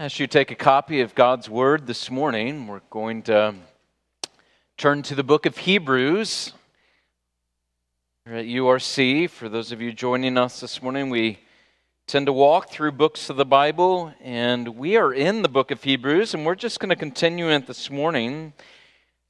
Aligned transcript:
As 0.00 0.18
you 0.18 0.26
take 0.26 0.50
a 0.50 0.54
copy 0.54 1.02
of 1.02 1.14
God's 1.14 1.50
Word 1.50 1.86
this 1.86 2.10
morning, 2.10 2.66
we're 2.66 2.80
going 2.88 3.20
to 3.24 3.54
turn 4.78 5.02
to 5.02 5.14
the 5.14 5.22
book 5.22 5.44
of 5.44 5.58
Hebrews. 5.58 6.54
At 8.24 8.46
URC, 8.46 9.28
for 9.28 9.50
those 9.50 9.72
of 9.72 9.82
you 9.82 9.92
joining 9.92 10.38
us 10.38 10.58
this 10.58 10.82
morning, 10.82 11.10
we 11.10 11.38
tend 12.06 12.24
to 12.24 12.32
walk 12.32 12.70
through 12.70 12.92
books 12.92 13.28
of 13.28 13.36
the 13.36 13.44
Bible, 13.44 14.14
and 14.22 14.68
we 14.68 14.96
are 14.96 15.12
in 15.12 15.42
the 15.42 15.50
book 15.50 15.70
of 15.70 15.82
Hebrews, 15.82 16.32
and 16.32 16.46
we're 16.46 16.54
just 16.54 16.80
going 16.80 16.88
to 16.88 16.96
continue 16.96 17.50
it 17.50 17.66
this 17.66 17.90
morning. 17.90 18.54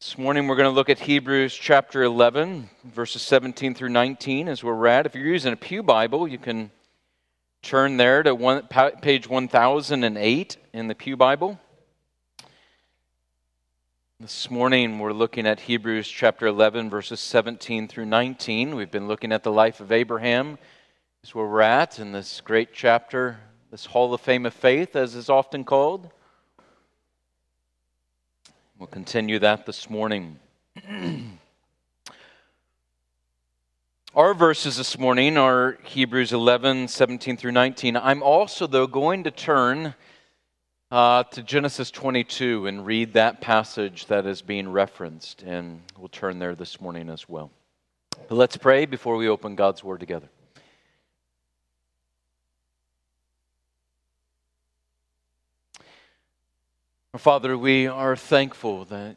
This 0.01 0.17
morning, 0.17 0.47
we're 0.47 0.55
going 0.55 0.71
to 0.71 0.77
look 0.77 0.89
at 0.89 1.01
Hebrews 1.01 1.53
chapter 1.53 2.05
11, 2.05 2.71
verses 2.85 3.23
17 3.23 3.75
through 3.75 3.89
19, 3.89 4.47
as 4.47 4.63
we're 4.63 4.87
at. 4.87 5.05
If 5.05 5.17
you're 5.17 5.27
using 5.27 5.53
a 5.53 5.57
Pew 5.57 5.83
Bible, 5.83 6.29
you 6.29 6.39
can 6.39 6.71
turn 7.61 7.97
there 7.99 8.23
to 8.23 8.35
one, 8.35 8.69
page 9.03 9.29
1008 9.29 10.57
in 10.73 10.87
the 10.87 10.95
Pew 10.95 11.17
Bible. 11.17 11.59
This 14.21 14.49
morning 14.51 15.01
we're 15.01 15.13
looking 15.13 15.45
at 15.45 15.59
Hebrews 15.59 16.07
chapter 16.07 16.47
11, 16.47 16.89
verses 16.91 17.19
17 17.19 17.89
through 17.89 18.07
19. 18.07 18.77
We've 18.77 18.91
been 18.91 19.09
looking 19.09 19.33
at 19.33 19.43
the 19.43 19.51
life 19.51 19.81
of 19.81 19.91
Abraham. 19.91 20.59
Is 21.25 21.35
where 21.35 21.47
we're 21.47 21.61
at 21.63 21.99
in 21.99 22.13
this 22.13 22.41
great 22.41 22.73
chapter, 22.73 23.41
this 23.73 23.87
Hall 23.87 24.15
of 24.15 24.21
Fame 24.21 24.47
of 24.47 24.55
Faith, 24.55 24.95
as 24.95 25.17
is 25.17 25.29
often 25.29 25.65
called. 25.65 26.09
We'll 28.79 28.87
continue 28.87 29.41
that 29.41 29.67
this 29.67 29.91
morning. 29.91 30.39
Our 34.15 34.35
verses 34.35 34.77
this 34.77 34.97
morning 34.99 35.37
are 35.37 35.79
Hebrews 35.83 36.33
11, 36.33 36.87
17 36.87 37.37
through 37.37 37.53
19. 37.53 37.97
I'm 37.97 38.23
also, 38.23 38.69
though, 38.69 38.87
going 38.87 39.25
to 39.25 39.33
turn 39.33 39.95
uh, 40.91 41.23
to 41.23 41.43
Genesis 41.43 41.91
22 41.91 42.67
and 42.67 42.85
read 42.85 43.13
that 43.13 43.41
passage 43.41 44.07
that 44.07 44.27
is 44.27 44.43
being 44.43 44.69
referenced, 44.71 45.43
and 45.43 45.81
we'll 45.97 46.09
turn 46.09 46.39
there 46.39 46.55
this 46.55 46.81
morning 46.81 47.09
as 47.09 47.29
well. 47.29 47.51
But 48.29 48.35
let's 48.35 48.57
pray 48.57 48.87
before 48.87 49.17
we 49.17 49.29
open 49.29 49.55
God's 49.55 49.85
Word 49.85 50.01
together. 50.01 50.29
Our 57.15 57.21
Father, 57.21 57.57
we 57.57 57.87
are 57.87 58.17
thankful 58.17 58.85
that 58.87 59.17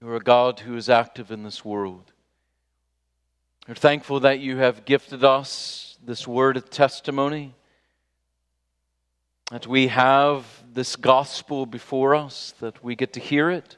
you 0.00 0.08
are 0.08 0.16
a 0.16 0.20
God 0.20 0.60
who 0.60 0.76
is 0.76 0.88
active 0.88 1.30
in 1.30 1.42
this 1.42 1.64
world. 1.64 2.12
We're 3.68 3.74
thankful 3.74 4.20
that 4.20 4.40
you 4.40 4.56
have 4.58 4.84
gifted 4.84 5.24
us 5.24 5.96
this 6.04 6.26
word 6.26 6.56
of 6.56 6.68
testimony, 6.68 7.54
that 9.50 9.66
we 9.66 9.86
have 9.86 10.61
this 10.72 10.96
gospel 10.96 11.66
before 11.66 12.14
us, 12.14 12.54
that 12.60 12.82
we 12.82 12.96
get 12.96 13.12
to 13.14 13.20
hear 13.20 13.50
it. 13.50 13.76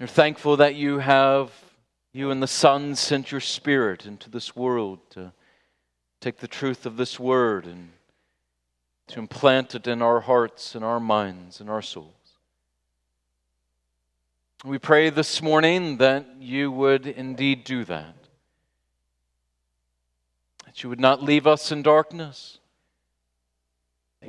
We're 0.00 0.06
thankful 0.06 0.56
that 0.58 0.74
you 0.74 0.98
have, 0.98 1.52
you 2.12 2.30
and 2.30 2.42
the 2.42 2.46
Son, 2.46 2.94
sent 2.96 3.30
your 3.30 3.40
Spirit 3.40 4.04
into 4.04 4.28
this 4.28 4.54
world 4.54 4.98
to 5.10 5.32
take 6.20 6.38
the 6.38 6.48
truth 6.48 6.86
of 6.86 6.96
this 6.96 7.20
word 7.20 7.66
and 7.66 7.90
to 9.08 9.20
implant 9.20 9.74
it 9.74 9.86
in 9.86 10.02
our 10.02 10.20
hearts 10.20 10.74
and 10.74 10.84
our 10.84 11.00
minds 11.00 11.60
and 11.60 11.70
our 11.70 11.82
souls. 11.82 12.12
We 14.64 14.78
pray 14.78 15.10
this 15.10 15.40
morning 15.40 15.98
that 15.98 16.26
you 16.40 16.72
would 16.72 17.06
indeed 17.06 17.62
do 17.62 17.84
that. 17.84 18.16
That 20.64 20.82
you 20.82 20.88
would 20.88 20.98
not 20.98 21.22
leave 21.22 21.46
us 21.46 21.70
in 21.70 21.82
darkness. 21.82 22.58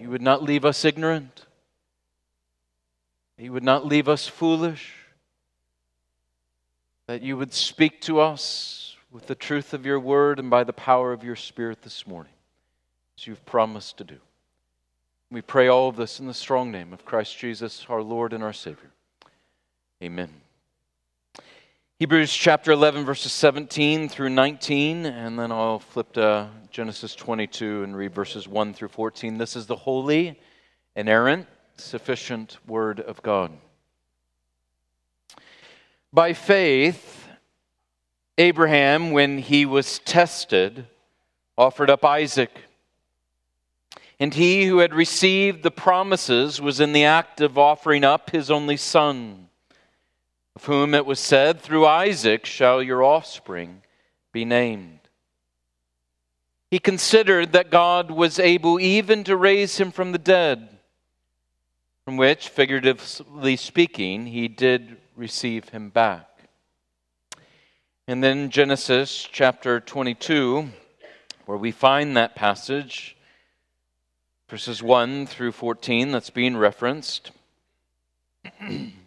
You 0.08 0.12
would 0.12 0.22
not 0.22 0.42
leave 0.42 0.64
us 0.64 0.86
ignorant. 0.86 1.46
You 3.38 3.52
would 3.52 3.62
not 3.62 3.86
leave 3.86 4.08
us 4.08 4.26
foolish. 4.26 4.94
That 7.08 7.22
you 7.22 7.36
would 7.36 7.52
speak 7.52 8.00
to 8.04 8.22
us 8.22 8.96
with 9.12 9.28
the 9.28 9.36
truth 9.36 9.74
of 9.74 9.86
your 9.86 10.00
word 10.00 10.40
and 10.40 10.50
by 10.50 10.64
the 10.64 10.72
power 10.72 11.12
of 11.12 11.26
your 11.26 11.36
spirit 11.36 11.82
this 11.82 12.08
morning, 12.08 12.32
as 13.18 13.28
you've 13.28 13.46
promised 13.46 13.98
to 13.98 14.06
do. 14.06 14.16
We 15.30 15.42
pray 15.42 15.68
all 15.68 15.90
of 15.90 15.98
this 15.98 16.22
in 16.22 16.28
the 16.28 16.34
strong 16.34 16.72
name 16.72 16.94
of 16.94 17.04
Christ 17.04 17.38
Jesus, 17.38 17.86
our 17.90 18.02
Lord 18.02 18.32
and 18.32 18.42
our 18.42 18.54
Savior. 18.54 18.92
Amen. 20.02 20.30
Hebrews 22.00 22.32
chapter 22.32 22.72
11, 22.74 23.06
verses 23.06 23.32
17 23.32 24.08
through 24.08 24.30
19, 24.30 25.08
and 25.08 25.40
then 25.40 25.52
I'll 25.52 25.80
flip 25.80 26.14
to 26.14 26.48
Genesis 26.70 27.16
22 27.16 27.82
and 27.82 27.98
read 27.98 28.14
verses 28.14 28.48
1 28.48 28.76
through 28.76 28.90
14. 28.90 29.40
This 29.40 29.56
is 29.56 29.66
the 29.66 29.78
holy, 29.78 30.40
inerrant, 30.96 31.48
sufficient 31.76 32.60
Word 32.68 33.00
of 33.00 33.24
God. 33.24 33.52
By 36.14 36.34
faith, 36.34 37.30
Abraham, 38.38 39.10
when 39.10 39.40
he 39.40 39.66
was 39.66 39.98
tested, 39.98 40.86
offered 41.58 41.90
up 41.90 42.06
Isaac. 42.06 42.56
And 44.20 44.36
he 44.36 44.66
who 44.66 44.78
had 44.78 44.94
received 44.94 45.64
the 45.64 45.72
promises 45.72 46.62
was 46.62 46.80
in 46.80 46.94
the 46.94 47.06
act 47.06 47.42
of 47.42 47.58
offering 47.58 48.04
up 48.04 48.30
his 48.30 48.52
only 48.52 48.78
son 48.78 49.47
of 50.58 50.66
whom 50.66 50.96
it 50.96 51.06
was 51.06 51.20
said, 51.20 51.62
Through 51.62 51.86
Isaac 51.86 52.44
shall 52.44 52.82
your 52.82 53.04
offspring 53.04 53.84
be 54.32 54.44
named. 54.44 55.02
He 56.72 56.80
considered 56.80 57.52
that 57.52 57.70
God 57.70 58.10
was 58.10 58.40
able 58.40 58.80
even 58.80 59.24
to 59.26 59.38
raise 59.38 59.78
him 59.78 59.92
from 59.92 60.14
the 60.14 60.18
dead, 60.18 60.80
from 62.06 62.18
which, 62.18 62.50
figuratively 62.50 63.56
speaking, 63.56 64.26
he 64.26 64.48
did 64.48 64.98
receive 65.16 65.70
him 65.70 65.92
back. 65.92 66.28
And 68.08 68.24
then 68.24 68.50
Genesis 68.50 69.30
chapter 69.32 69.80
22, 69.80 70.70
where 71.46 71.58
we 71.60 71.70
find 71.70 72.18
that 72.18 72.36
passage, 72.36 73.16
verses 74.50 74.82
1 74.82 75.28
through 75.28 75.52
14, 75.52 76.12
that's 76.12 76.32
being 76.32 76.58
referenced. 76.58 77.30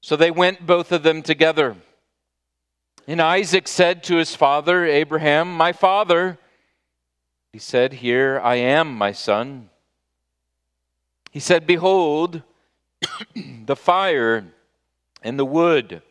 So 0.00 0.16
they 0.16 0.30
went 0.30 0.66
both 0.66 0.92
of 0.92 1.02
them 1.02 1.22
together. 1.22 1.76
And 3.06 3.20
Isaac 3.20 3.66
said 3.66 4.04
to 4.04 4.16
his 4.16 4.34
father, 4.36 4.84
Abraham, 4.84 5.56
My 5.56 5.72
father. 5.72 6.38
He 7.52 7.58
said, 7.58 7.94
Here 7.94 8.40
I 8.42 8.56
am, 8.56 8.94
my 8.94 9.12
son. 9.12 9.70
He 11.30 11.40
said, 11.40 11.66
Behold, 11.66 12.42
the 13.34 13.76
fire 13.76 14.44
and 15.22 15.38
the 15.38 15.44
wood, 15.44 16.02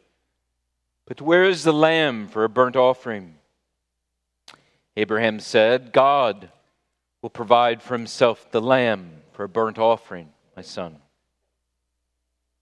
but 1.06 1.22
where 1.22 1.44
is 1.44 1.64
the 1.64 1.74
lamb 1.74 2.28
for 2.28 2.44
a 2.44 2.50
burnt 2.50 2.76
offering? 2.76 3.36
Abraham 4.96 5.40
said, 5.40 5.94
God 5.94 6.50
will 7.22 7.30
provide 7.30 7.82
for 7.82 7.94
himself 7.94 8.50
the 8.52 8.62
lamb 8.62 9.12
for 9.34 9.44
a 9.44 9.50
burnt 9.50 9.78
offering, 9.78 10.30
my 10.56 10.64
son. 10.64 10.98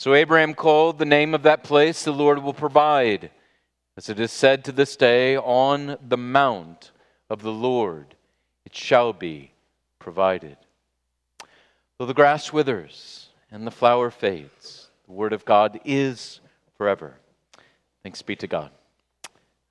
So 0.00 0.14
Abraham 0.14 0.54
called 0.54 0.98
the 0.98 1.04
name 1.04 1.34
of 1.34 1.42
that 1.42 1.62
place, 1.62 2.04
The 2.04 2.10
Lord 2.10 2.42
will 2.42 2.54
provide, 2.54 3.30
as 3.98 4.08
it 4.08 4.18
is 4.18 4.32
said 4.32 4.64
to 4.64 4.72
this 4.72 4.96
day, 4.96 5.36
On 5.36 5.98
the 6.00 6.16
mount 6.16 6.90
of 7.28 7.42
the 7.42 7.52
Lord 7.52 8.14
it 8.64 8.74
shall 8.74 9.12
be 9.12 9.52
provided. 9.98 10.56
Though 11.98 12.06
the 12.06 12.14
grass 12.14 12.50
withers 12.50 13.28
and 13.50 13.66
the 13.66 13.70
flower 13.70 14.10
fades, 14.10 14.88
the 15.04 15.12
Word 15.12 15.34
of 15.34 15.44
God 15.44 15.78
is 15.84 16.40
forever. 16.78 17.16
Thanks 18.02 18.22
be 18.22 18.36
to 18.36 18.46
God. 18.46 18.70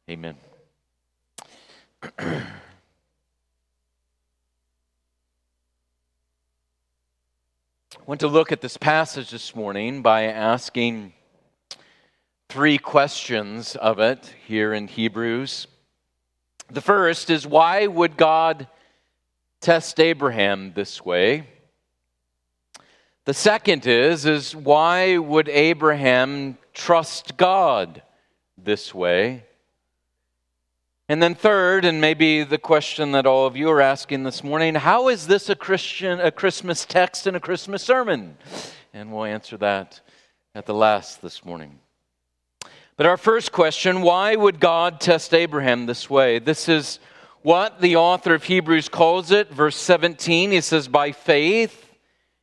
Amen. 0.07 0.37
want 8.09 8.21
to 8.21 8.27
look 8.27 8.51
at 8.51 8.59
this 8.59 8.75
passage 8.75 9.29
this 9.29 9.55
morning 9.55 10.01
by 10.01 10.23
asking 10.23 11.13
three 12.47 12.79
questions 12.79 13.75
of 13.75 13.99
it 13.99 14.33
here 14.47 14.73
in 14.73 14.87
Hebrews. 14.87 15.67
The 16.71 16.81
first 16.81 17.29
is 17.29 17.45
why 17.45 17.85
would 17.85 18.17
God 18.17 18.67
test 19.61 19.99
Abraham 19.99 20.73
this 20.73 21.05
way? 21.05 21.49
The 23.25 23.33
second 23.35 23.85
is 23.85 24.25
is 24.25 24.55
why 24.55 25.19
would 25.19 25.47
Abraham 25.47 26.57
trust 26.73 27.37
God 27.37 28.01
this 28.57 28.91
way? 28.91 29.43
And 31.09 31.23
then 31.23 31.33
third, 31.33 31.85
and 31.85 31.99
maybe 31.99 32.43
the 32.43 32.59
question 32.59 33.13
that 33.13 33.25
all 33.25 33.47
of 33.47 33.57
you 33.57 33.67
are 33.71 33.81
asking 33.81 34.25
this 34.25 34.43
morning, 34.43 34.75
how 34.75 35.09
is 35.09 35.25
this 35.25 35.49
a 35.49 35.55
Christian 35.55 36.19
a 36.19 36.29
Christmas 36.29 36.85
text 36.85 37.25
and 37.25 37.35
a 37.35 37.39
Christmas 37.39 37.81
sermon? 37.81 38.37
And 38.93 39.11
we'll 39.11 39.25
answer 39.25 39.57
that 39.57 40.01
at 40.53 40.67
the 40.67 40.75
last 40.75 41.23
this 41.23 41.43
morning. 41.43 41.79
But 42.95 43.07
our 43.07 43.17
first 43.17 43.51
question, 43.51 44.03
why 44.03 44.35
would 44.35 44.59
God 44.59 45.01
test 45.01 45.33
Abraham 45.33 45.87
this 45.87 46.11
way? 46.11 46.37
This 46.37 46.69
is 46.69 46.99
what 47.41 47.81
the 47.81 47.95
author 47.95 48.35
of 48.35 48.43
Hebrews 48.43 48.87
calls 48.87 49.31
it, 49.31 49.51
verse 49.51 49.77
17. 49.77 50.51
He 50.51 50.61
says, 50.61 50.87
By 50.87 51.11
faith, 51.11 51.89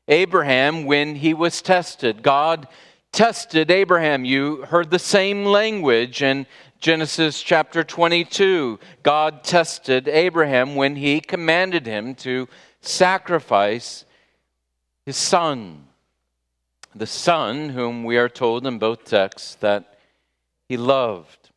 Abraham 0.08 0.86
when 0.86 1.14
he 1.14 1.34
was 1.34 1.62
tested. 1.62 2.20
God 2.20 2.66
tested 3.12 3.70
Abraham. 3.70 4.24
You 4.24 4.64
heard 4.64 4.90
the 4.90 4.98
same 4.98 5.44
language 5.44 6.20
in 6.22 6.46
Genesis 6.78 7.42
chapter 7.42 7.82
22. 7.82 8.78
God 9.02 9.42
tested 9.42 10.08
Abraham 10.08 10.74
when 10.74 10.96
he 10.96 11.20
commanded 11.20 11.86
him 11.86 12.14
to 12.16 12.48
sacrifice 12.80 14.04
his 15.04 15.16
son. 15.16 15.86
The 16.94 17.06
son 17.06 17.70
whom 17.70 18.04
we 18.04 18.16
are 18.18 18.28
told 18.28 18.66
in 18.66 18.78
both 18.78 19.04
texts 19.04 19.54
that 19.56 19.98
he 20.68 20.76
loved. 20.76 21.50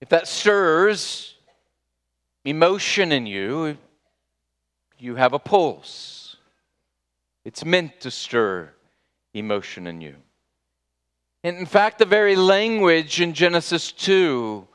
If 0.00 0.08
that 0.08 0.26
stirs 0.26 1.34
emotion 2.44 3.12
in 3.12 3.26
you, 3.26 3.76
you 4.98 5.16
have 5.16 5.32
a 5.32 5.38
pulse. 5.38 6.36
It's 7.44 7.64
meant 7.64 8.00
to 8.00 8.10
stir 8.10 8.72
emotion 9.34 9.86
in 9.86 10.00
you. 10.00 10.16
In 11.42 11.66
fact, 11.66 11.98
the 11.98 12.04
very 12.04 12.36
language 12.36 13.20
in 13.20 13.34
Genesis 13.34 13.90
2, 13.90 14.66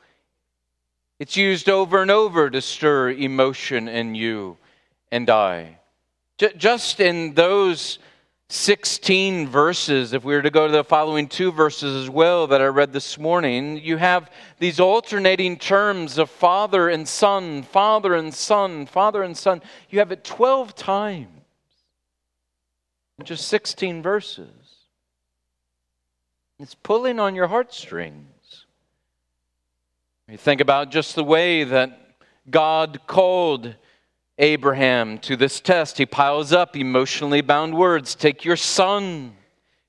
it's 1.18 1.36
used 1.36 1.70
over 1.70 2.02
and 2.02 2.10
over 2.10 2.50
to 2.50 2.60
stir 2.60 3.10
emotion 3.10 3.88
in 3.88 4.14
you 4.14 4.58
and 5.10 5.30
I. 5.30 5.78
Just 6.36 7.00
in 7.00 7.32
those 7.32 7.98
16 8.50 9.48
verses, 9.48 10.12
if 10.12 10.24
we 10.24 10.34
were 10.34 10.42
to 10.42 10.50
go 10.50 10.66
to 10.66 10.72
the 10.72 10.84
following 10.84 11.26
two 11.26 11.50
verses 11.52 12.04
as 12.04 12.10
well 12.10 12.46
that 12.46 12.60
I 12.60 12.66
read 12.66 12.92
this 12.92 13.18
morning, 13.18 13.78
you 13.78 13.96
have 13.96 14.30
these 14.58 14.78
alternating 14.78 15.56
terms 15.56 16.18
of 16.18 16.28
father 16.28 16.90
and 16.90 17.08
son, 17.08 17.62
father 17.62 18.14
and 18.14 18.32
son, 18.32 18.84
father 18.84 19.22
and 19.22 19.36
son. 19.36 19.62
You 19.88 20.00
have 20.00 20.12
it 20.12 20.22
12 20.22 20.76
times 20.76 21.28
in 23.18 23.24
just 23.24 23.48
16 23.48 24.02
verses. 24.02 24.77
It's 26.60 26.74
pulling 26.74 27.20
on 27.20 27.34
your 27.34 27.46
heartstrings. 27.46 28.66
You 30.28 30.36
think 30.36 30.60
about 30.60 30.90
just 30.90 31.14
the 31.14 31.24
way 31.24 31.64
that 31.64 32.16
God 32.50 33.00
called 33.06 33.74
Abraham 34.38 35.18
to 35.18 35.36
this 35.36 35.60
test. 35.60 35.98
He 35.98 36.06
piles 36.06 36.52
up 36.52 36.76
emotionally 36.76 37.40
bound 37.40 37.76
words. 37.76 38.14
Take 38.14 38.44
your 38.44 38.56
son, 38.56 39.34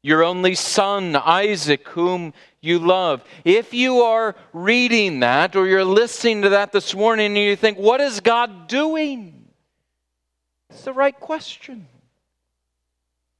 your 0.01 0.23
only 0.23 0.55
son, 0.55 1.15
Isaac, 1.15 1.87
whom 1.89 2.33
you 2.61 2.79
love. 2.79 3.23
If 3.43 3.73
you 3.73 4.01
are 4.01 4.35
reading 4.53 5.21
that 5.21 5.55
or 5.55 5.67
you're 5.67 5.83
listening 5.83 6.43
to 6.43 6.49
that 6.49 6.71
this 6.71 6.95
morning 6.95 7.27
and 7.27 7.37
you 7.37 7.55
think, 7.55 7.77
what 7.77 7.99
is 7.99 8.19
God 8.19 8.67
doing? 8.67 9.47
It's 10.69 10.83
the 10.83 10.93
right 10.93 11.19
question. 11.19 11.87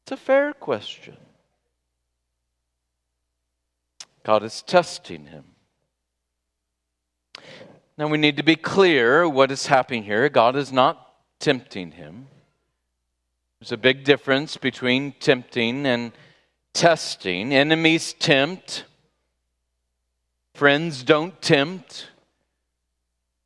It's 0.04 0.14
a 0.14 0.18
fair 0.18 0.54
question. 0.54 1.16
God 4.24 4.44
is 4.44 4.62
testing 4.62 5.28
him. 5.28 5.46
Now 7.98 8.08
we 8.08 8.18
need 8.18 8.38
to 8.38 8.44
be 8.44 8.56
clear 8.56 9.28
what 9.28 9.52
is 9.52 9.68
happening 9.68 10.04
here. 10.04 10.30
God 10.30 10.56
is 10.56 10.72
not 10.72 11.14
tempting 11.40 11.92
him. 11.92 12.28
There's 13.60 13.74
a 13.74 13.78
big 13.78 14.06
difference 14.06 14.56
between 14.56 15.12
tempting 15.20 15.86
and 15.86 16.14
testing. 16.74 17.54
Enemies 17.54 18.14
tempt, 18.14 18.86
friends 20.54 21.04
don't 21.04 21.42
tempt. 21.42 22.08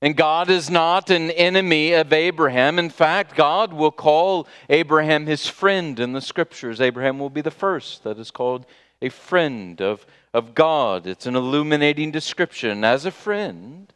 And 0.03 0.17
God 0.17 0.49
is 0.49 0.69
not 0.69 1.09
an 1.09 1.31
enemy 1.31 1.93
of 1.93 2.11
Abraham. 2.11 2.77
In 2.77 2.89
fact, 2.89 3.35
God 3.35 3.71
will 3.71 3.89
call 3.89 4.49
Abraham 4.69 5.25
his 5.25 5.47
friend 5.47 5.97
in 5.97 6.11
the 6.11 6.19
scriptures. 6.19 6.81
Abraham 6.81 7.19
will 7.19 7.29
be 7.29 7.39
the 7.39 7.49
first 7.49 8.03
that 8.03 8.19
is 8.19 8.29
called 8.29 8.65
a 9.03 9.09
friend 9.09 9.81
of, 9.81 10.05
of 10.33 10.55
God. 10.55 11.05
It's 11.05 11.25
an 11.25 11.35
illuminating 11.35 12.09
description. 12.11 12.83
As 12.83 13.05
a 13.05 13.11
friend, 13.11 13.91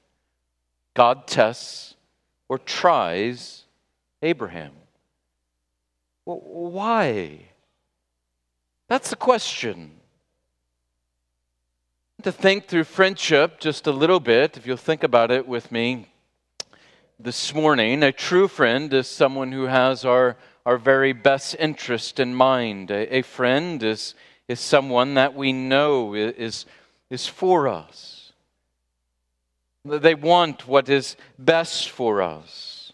God 0.93 1.25
tests 1.25 1.95
or 2.49 2.57
tries 2.59 3.63
Abraham. 4.21 4.73
Why? 6.25 7.39
That's 8.89 9.09
the 9.09 9.15
question 9.15 9.91
to 12.23 12.31
think 12.31 12.65
through 12.65 12.83
friendship 12.83 13.59
just 13.59 13.87
a 13.87 13.91
little 13.91 14.19
bit, 14.19 14.57
if 14.57 14.67
you'll 14.67 14.75
think 14.75 15.03
about 15.03 15.31
it 15.31 15.47
with 15.47 15.71
me 15.71 16.07
this 17.17 17.53
morning. 17.53 18.03
A 18.03 18.11
true 18.11 18.49
friend 18.49 18.93
is 18.93 19.07
someone 19.07 19.51
who 19.53 19.65
has 19.65 20.03
our, 20.03 20.35
our 20.65 20.77
very 20.77 21.13
best 21.13 21.55
interest 21.59 22.19
in 22.19 22.35
mind. 22.35 22.91
A, 22.91 23.17
a 23.17 23.21
friend 23.21 23.81
is, 23.81 24.15
is 24.47 24.59
someone 24.59 25.15
that 25.15 25.35
we 25.35 25.51
know 25.51 26.13
is, 26.13 26.65
is 27.09 27.27
for 27.27 27.67
us. 27.67 28.31
They 29.83 30.15
want 30.15 30.67
what 30.67 30.89
is 30.89 31.15
best 31.37 31.89
for 31.89 32.21
us. 32.21 32.91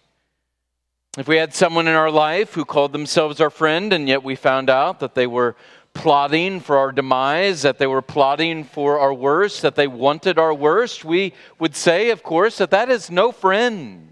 If 1.18 1.28
we 1.28 1.38
had 1.38 1.54
someone 1.54 1.88
in 1.88 1.94
our 1.94 2.10
life 2.10 2.54
who 2.54 2.66
called 2.66 2.92
themselves 2.92 3.40
our 3.40 3.52
friend 3.52 3.94
and 3.94 4.08
yet 4.08 4.24
we 4.24 4.36
found 4.36 4.70
out 4.70 5.00
that 5.00 5.14
they 5.14 5.28
were 5.28 5.56
plotting 5.94 6.60
for 6.60 6.78
our 6.78 6.92
demise, 6.92 7.62
that 7.62 7.78
they 7.78 7.86
were 7.86 8.02
plotting 8.02 8.64
for 8.64 9.00
our 9.00 9.14
worst, 9.14 9.62
that 9.62 9.76
they 9.76 9.88
wanted 9.88 10.40
our 10.40 10.54
worst, 10.54 11.06
we 11.06 11.34
would 11.60 11.76
say, 11.76 12.10
of 12.10 12.24
course, 12.24 12.58
that 12.58 12.72
that 12.72 12.90
is 12.90 13.12
no 13.12 13.32
friend. 13.32 14.10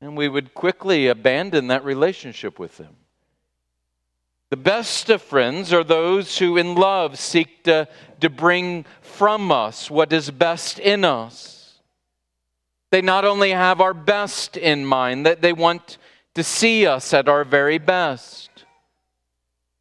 and 0.00 0.16
we 0.16 0.28
would 0.28 0.52
quickly 0.54 1.08
abandon 1.08 1.68
that 1.68 1.84
relationship 1.84 2.58
with 2.58 2.76
them. 2.76 2.94
The 4.48 4.56
best 4.56 5.10
of 5.10 5.22
friends 5.22 5.72
are 5.72 5.82
those 5.82 6.38
who, 6.38 6.56
in 6.56 6.76
love, 6.76 7.18
seek 7.18 7.64
to, 7.64 7.88
to 8.20 8.30
bring 8.30 8.84
from 9.00 9.50
us 9.50 9.90
what 9.90 10.12
is 10.12 10.30
best 10.30 10.78
in 10.78 11.04
us. 11.04 11.80
They 12.90 13.02
not 13.02 13.24
only 13.24 13.50
have 13.50 13.80
our 13.80 13.94
best 13.94 14.56
in 14.56 14.86
mind, 14.86 15.26
that 15.26 15.42
they 15.42 15.52
want 15.52 15.98
to 16.34 16.44
see 16.44 16.86
us 16.86 17.12
at 17.12 17.28
our 17.28 17.44
very 17.44 17.78
best. 17.78 18.50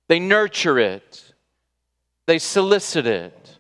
They 0.08 0.20
nurture 0.20 0.80
it, 0.80 1.34
they 2.26 2.40
solicit 2.40 3.06
it, 3.06 3.58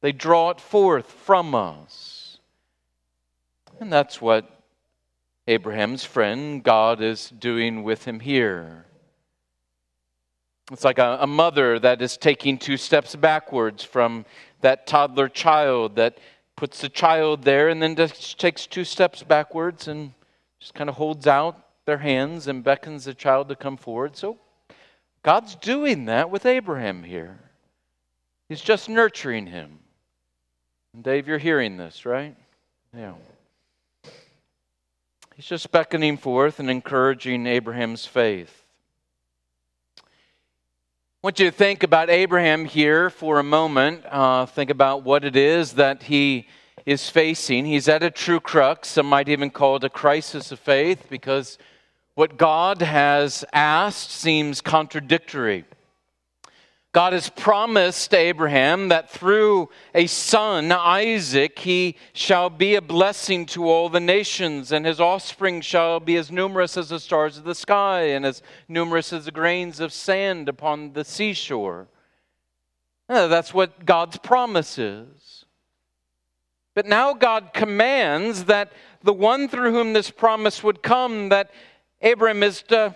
they 0.00 0.12
draw 0.12 0.50
it 0.50 0.60
forth 0.60 1.10
from 1.10 1.54
us. 1.54 2.38
And 3.80 3.92
that's 3.92 4.20
what 4.20 4.48
Abraham's 5.48 6.04
friend, 6.04 6.62
God 6.62 7.00
is 7.00 7.30
doing 7.30 7.82
with 7.82 8.04
him 8.04 8.20
here. 8.20 8.86
It's 10.72 10.84
like 10.84 10.98
a, 10.98 11.18
a, 11.20 11.26
mother 11.26 11.78
that 11.78 12.00
is 12.00 12.16
taking 12.16 12.56
two 12.56 12.78
steps 12.78 13.14
backwards 13.14 13.84
from 13.84 14.24
that 14.62 14.86
toddler 14.86 15.28
child 15.28 15.96
that 15.96 16.16
puts 16.56 16.80
the 16.80 16.88
child 16.88 17.42
there 17.42 17.68
and 17.68 17.82
then 17.82 17.94
just 17.96 18.40
takes 18.40 18.66
two 18.66 18.84
steps 18.84 19.22
backwards 19.22 19.88
and 19.88 20.14
just 20.58 20.72
kind 20.72 20.88
of 20.88 20.96
holds 20.96 21.26
out 21.26 21.66
their 21.84 21.98
hands 21.98 22.46
and 22.46 22.64
beckons 22.64 23.04
the 23.04 23.12
child 23.12 23.48
to 23.50 23.56
come 23.56 23.76
forward. 23.76 24.16
So 24.16 24.38
God's 25.22 25.54
doing 25.56 26.06
that 26.06 26.30
with 26.30 26.46
Abraham 26.46 27.02
here. 27.02 27.38
He's 28.48 28.62
just 28.62 28.88
nurturing 28.88 29.46
him. 29.46 29.78
And 30.94 31.04
Dave, 31.04 31.28
you're 31.28 31.38
hearing 31.38 31.76
this, 31.76 32.06
right? 32.06 32.36
Yeah. 32.96 33.14
He's 35.36 35.46
just 35.46 35.70
beckoning 35.72 36.16
forth 36.16 36.58
and 36.58 36.70
encouraging 36.70 37.46
Abraham's 37.46 38.06
faith. 38.06 38.63
I 41.24 41.26
want 41.26 41.40
you 41.40 41.50
to 41.50 41.56
think 41.56 41.82
about 41.82 42.10
Abraham 42.10 42.66
here 42.66 43.08
for 43.08 43.38
a 43.38 43.42
moment. 43.42 44.04
Uh, 44.04 44.44
think 44.44 44.68
about 44.68 45.04
what 45.04 45.24
it 45.24 45.36
is 45.36 45.72
that 45.72 46.02
he 46.02 46.48
is 46.84 47.08
facing. 47.08 47.64
He's 47.64 47.88
at 47.88 48.02
a 48.02 48.10
true 48.10 48.40
crux. 48.40 48.88
Some 48.88 49.06
might 49.06 49.30
even 49.30 49.48
call 49.48 49.76
it 49.76 49.84
a 49.84 49.88
crisis 49.88 50.52
of 50.52 50.60
faith 50.60 51.06
because 51.08 51.56
what 52.14 52.36
God 52.36 52.82
has 52.82 53.42
asked 53.54 54.10
seems 54.10 54.60
contradictory. 54.60 55.64
God 56.94 57.12
has 57.12 57.28
promised 57.28 58.14
Abraham 58.14 58.88
that 58.90 59.10
through 59.10 59.68
a 59.96 60.06
son, 60.06 60.70
Isaac, 60.70 61.58
he 61.58 61.96
shall 62.12 62.48
be 62.48 62.76
a 62.76 62.80
blessing 62.80 63.46
to 63.46 63.68
all 63.68 63.88
the 63.88 63.98
nations, 63.98 64.70
and 64.70 64.86
his 64.86 65.00
offspring 65.00 65.60
shall 65.60 65.98
be 65.98 66.14
as 66.14 66.30
numerous 66.30 66.76
as 66.76 66.90
the 66.90 67.00
stars 67.00 67.36
of 67.36 67.42
the 67.42 67.54
sky, 67.56 68.02
and 68.02 68.24
as 68.24 68.42
numerous 68.68 69.12
as 69.12 69.24
the 69.24 69.32
grains 69.32 69.80
of 69.80 69.92
sand 69.92 70.48
upon 70.48 70.92
the 70.92 71.04
seashore. 71.04 71.88
Uh, 73.08 73.26
that's 73.26 73.52
what 73.52 73.84
God's 73.84 74.18
promise 74.18 74.78
is. 74.78 75.46
But 76.76 76.86
now 76.86 77.12
God 77.12 77.50
commands 77.52 78.44
that 78.44 78.72
the 79.02 79.12
one 79.12 79.48
through 79.48 79.72
whom 79.72 79.94
this 79.94 80.12
promise 80.12 80.62
would 80.62 80.80
come, 80.80 81.30
that 81.30 81.50
Abraham 82.02 82.44
is 82.44 82.62
to 82.68 82.94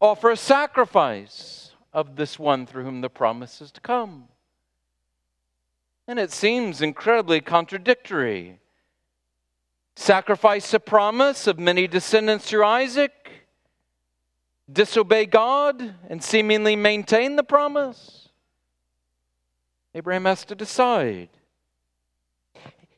offer 0.00 0.30
a 0.30 0.36
sacrifice 0.36 1.67
of 1.92 2.16
this 2.16 2.38
one 2.38 2.66
through 2.66 2.84
whom 2.84 3.00
the 3.00 3.10
promise 3.10 3.60
is 3.60 3.70
to 3.72 3.80
come. 3.80 4.28
And 6.06 6.18
it 6.18 6.32
seems 6.32 6.80
incredibly 6.80 7.40
contradictory. 7.40 8.60
Sacrifice 9.94 10.72
a 10.72 10.80
promise 10.80 11.46
of 11.46 11.58
many 11.58 11.86
descendants 11.86 12.48
through 12.48 12.64
Isaac, 12.64 13.12
disobey 14.72 15.26
God, 15.26 15.94
and 16.08 16.22
seemingly 16.22 16.76
maintain 16.76 17.36
the 17.36 17.42
promise. 17.42 18.28
Abraham 19.94 20.26
has 20.26 20.44
to 20.46 20.54
decide. 20.54 21.28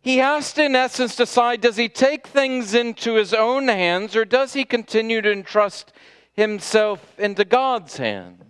He 0.03 0.19
has 0.19 0.53
to, 0.55 0.65
in 0.65 0.77
essence, 0.77 1.17
decide 1.17 1.61
does 1.61 1.77
he 1.77 1.89
take 1.89 2.27
things 2.27 2.75
into 2.75 3.15
his 3.15 3.35
own 3.35 3.69
hands 3.69 4.17
or 4.17 4.25
does 4.25 4.53
he 4.53 4.65
continue 4.65 5.21
to 5.21 5.33
entrust 5.33 5.93
himself 6.33 7.19
into 7.19 7.45
God's 7.45 7.97
hands? 7.97 8.50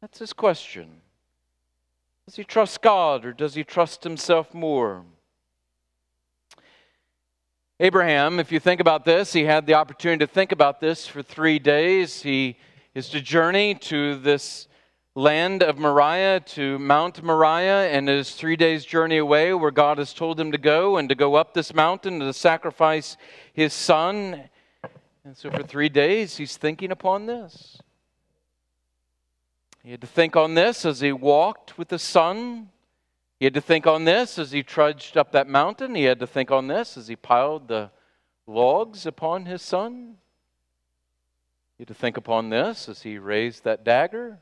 That's 0.00 0.18
his 0.18 0.32
question. 0.32 1.00
Does 2.26 2.36
he 2.36 2.44
trust 2.44 2.82
God 2.82 3.24
or 3.24 3.32
does 3.32 3.54
he 3.54 3.64
trust 3.64 4.04
himself 4.04 4.52
more? 4.52 5.04
Abraham, 7.78 8.40
if 8.40 8.50
you 8.50 8.58
think 8.58 8.80
about 8.80 9.04
this, 9.04 9.32
he 9.32 9.44
had 9.44 9.66
the 9.66 9.74
opportunity 9.74 10.24
to 10.24 10.32
think 10.32 10.50
about 10.50 10.80
this 10.80 11.06
for 11.06 11.22
three 11.22 11.58
days. 11.58 12.22
He 12.22 12.56
is 12.94 13.10
to 13.10 13.20
journey 13.20 13.74
to 13.74 14.16
this 14.16 14.66
land 15.14 15.62
of 15.62 15.78
Moriah, 15.78 16.40
to 16.40 16.78
Mount 16.78 17.22
Moriah, 17.22 17.88
and 17.90 18.08
it 18.08 18.16
is 18.16 18.34
three 18.34 18.56
days' 18.56 18.84
journey 18.84 19.18
away 19.18 19.52
where 19.52 19.70
God 19.70 19.98
has 19.98 20.12
told 20.12 20.40
him 20.40 20.52
to 20.52 20.58
go 20.58 20.96
and 20.96 21.08
to 21.08 21.14
go 21.14 21.34
up 21.34 21.54
this 21.54 21.74
mountain 21.74 22.20
to 22.20 22.32
sacrifice 22.32 23.16
his 23.52 23.72
son. 23.72 24.48
And 25.24 25.36
so 25.36 25.50
for 25.50 25.62
three 25.62 25.88
days, 25.88 26.36
he's 26.36 26.56
thinking 26.56 26.90
upon 26.90 27.26
this. 27.26 27.78
He 29.86 29.92
had 29.92 30.00
to 30.00 30.06
think 30.08 30.34
on 30.34 30.54
this 30.54 30.84
as 30.84 30.98
he 30.98 31.12
walked 31.12 31.78
with 31.78 31.86
the 31.86 31.98
son. 32.00 32.70
He 33.38 33.46
had 33.46 33.54
to 33.54 33.60
think 33.60 33.86
on 33.86 34.04
this 34.04 34.36
as 34.36 34.50
he 34.50 34.64
trudged 34.64 35.16
up 35.16 35.30
that 35.30 35.46
mountain. 35.46 35.94
He 35.94 36.02
had 36.02 36.18
to 36.18 36.26
think 36.26 36.50
on 36.50 36.66
this 36.66 36.96
as 36.96 37.06
he 37.06 37.14
piled 37.14 37.68
the 37.68 37.92
logs 38.48 39.06
upon 39.06 39.46
his 39.46 39.62
son. 39.62 40.16
He 41.78 41.82
had 41.82 41.88
to 41.88 41.94
think 41.94 42.16
upon 42.16 42.50
this 42.50 42.88
as 42.88 43.02
he 43.02 43.16
raised 43.16 43.62
that 43.62 43.84
dagger. 43.84 44.40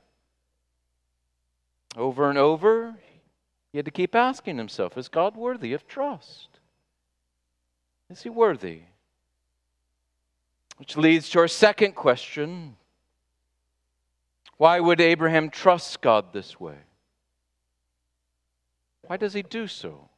Over 1.95 2.31
and 2.31 2.39
over, 2.39 2.95
he 3.71 3.77
had 3.77 3.85
to 3.85 3.91
keep 3.91 4.15
asking 4.15 4.57
himself 4.57 4.97
Is 4.97 5.09
God 5.09 5.37
worthy 5.37 5.75
of 5.75 5.87
trust? 5.87 6.59
Is 8.09 8.23
he 8.23 8.31
worthy? 8.31 8.85
Which 10.79 10.97
leads 10.97 11.29
to 11.29 11.41
our 11.41 11.49
second 11.49 11.93
question 11.93 12.77
why 14.57 14.81
would 14.81 15.01
Abraham 15.01 15.51
trust 15.51 16.01
God 16.01 16.33
this 16.33 16.59
way? 16.61 16.77
Why 19.07 19.17
does 19.17 19.35
he 19.35 19.43
do 19.43 19.67
so? 19.67 20.09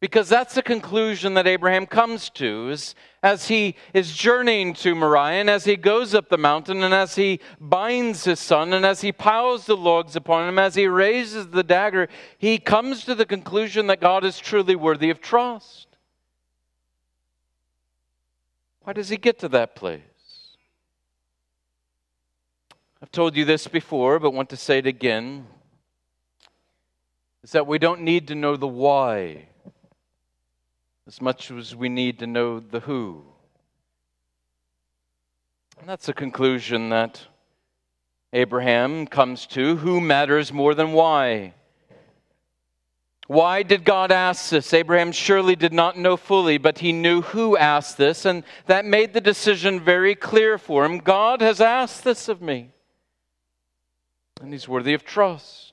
Because 0.00 0.28
that's 0.28 0.54
the 0.54 0.62
conclusion 0.62 1.32
that 1.34 1.46
Abraham 1.46 1.86
comes 1.86 2.28
to 2.30 2.68
is, 2.68 2.94
as 3.22 3.48
he 3.48 3.74
is 3.94 4.14
journeying 4.14 4.74
to 4.74 4.94
Moriah, 4.94 5.40
and 5.40 5.48
as 5.48 5.64
he 5.64 5.76
goes 5.76 6.14
up 6.14 6.28
the 6.28 6.36
mountain, 6.36 6.82
and 6.82 6.92
as 6.92 7.14
he 7.14 7.40
binds 7.58 8.24
his 8.24 8.38
son, 8.38 8.74
and 8.74 8.84
as 8.84 9.00
he 9.00 9.12
piles 9.12 9.64
the 9.64 9.76
logs 9.76 10.14
upon 10.14 10.46
him, 10.46 10.58
as 10.58 10.74
he 10.74 10.86
raises 10.86 11.48
the 11.48 11.62
dagger, 11.62 12.08
he 12.36 12.58
comes 12.58 13.04
to 13.04 13.14
the 13.14 13.24
conclusion 13.24 13.86
that 13.86 14.00
God 14.00 14.24
is 14.24 14.38
truly 14.38 14.76
worthy 14.76 15.08
of 15.08 15.22
trust. 15.22 15.88
Why 18.82 18.92
does 18.92 19.08
he 19.08 19.16
get 19.16 19.38
to 19.38 19.48
that 19.48 19.74
place? 19.74 20.02
I've 23.04 23.12
told 23.12 23.36
you 23.36 23.44
this 23.44 23.68
before, 23.68 24.18
but 24.18 24.30
want 24.30 24.48
to 24.48 24.56
say 24.56 24.78
it 24.78 24.86
again. 24.86 25.46
Is 27.42 27.52
that 27.52 27.66
we 27.66 27.78
don't 27.78 28.00
need 28.00 28.28
to 28.28 28.34
know 28.34 28.56
the 28.56 28.66
why 28.66 29.48
as 31.06 31.20
much 31.20 31.50
as 31.50 31.76
we 31.76 31.90
need 31.90 32.20
to 32.20 32.26
know 32.26 32.60
the 32.60 32.80
who. 32.80 33.22
And 35.78 35.86
that's 35.86 36.08
a 36.08 36.14
conclusion 36.14 36.88
that 36.88 37.20
Abraham 38.32 39.06
comes 39.06 39.44
to. 39.48 39.76
Who 39.76 40.00
matters 40.00 40.50
more 40.50 40.74
than 40.74 40.94
why? 40.94 41.52
Why 43.26 43.62
did 43.64 43.84
God 43.84 44.12
ask 44.12 44.48
this? 44.48 44.72
Abraham 44.72 45.12
surely 45.12 45.56
did 45.56 45.74
not 45.74 45.98
know 45.98 46.16
fully, 46.16 46.56
but 46.56 46.78
he 46.78 46.92
knew 46.92 47.20
who 47.20 47.54
asked 47.54 47.98
this, 47.98 48.24
and 48.24 48.44
that 48.64 48.86
made 48.86 49.12
the 49.12 49.20
decision 49.20 49.78
very 49.78 50.14
clear 50.14 50.56
for 50.56 50.86
him. 50.86 50.96
God 50.96 51.42
has 51.42 51.60
asked 51.60 52.02
this 52.02 52.30
of 52.30 52.40
me 52.40 52.70
and 54.44 54.52
He's 54.52 54.68
worthy 54.68 54.94
of 54.94 55.04
trust. 55.04 55.72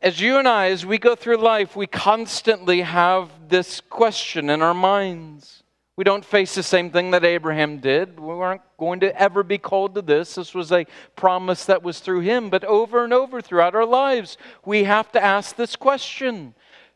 As 0.00 0.20
you 0.20 0.38
and 0.38 0.46
I, 0.46 0.70
as 0.70 0.86
we 0.86 0.98
go 0.98 1.14
through 1.14 1.38
life, 1.38 1.74
we 1.74 1.86
constantly 1.86 2.82
have 2.82 3.30
this 3.48 3.80
question 3.80 4.50
in 4.50 4.62
our 4.62 4.74
minds. 4.74 5.64
We 5.96 6.04
don't 6.04 6.24
face 6.24 6.54
the 6.54 6.62
same 6.62 6.90
thing 6.90 7.10
that 7.12 7.24
Abraham 7.24 7.78
did. 7.78 8.20
We 8.20 8.34
aren't 8.34 8.62
going 8.78 9.00
to 9.00 9.20
ever 9.20 9.42
be 9.42 9.58
called 9.58 9.94
to 9.94 10.02
this. 10.02 10.34
This 10.34 10.54
was 10.54 10.70
a 10.70 10.86
promise 11.16 11.64
that 11.64 11.82
was 11.82 12.00
through 12.00 12.20
him. 12.20 12.50
But 12.50 12.64
over 12.64 13.02
and 13.02 13.12
over 13.12 13.40
throughout 13.40 13.74
our 13.74 13.86
lives, 13.86 14.36
we 14.64 14.84
have 14.84 15.10
to 15.12 15.24
ask 15.24 15.56
this 15.56 15.74
question 15.74 16.54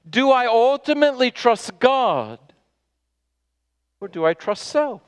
Do 0.08 0.30
I 0.30 0.46
ultimately 0.46 1.30
trust 1.30 1.78
God? 1.78 2.38
Or 4.00 4.08
do 4.08 4.24
I 4.24 4.34
trust 4.34 4.64
self? 4.64 5.02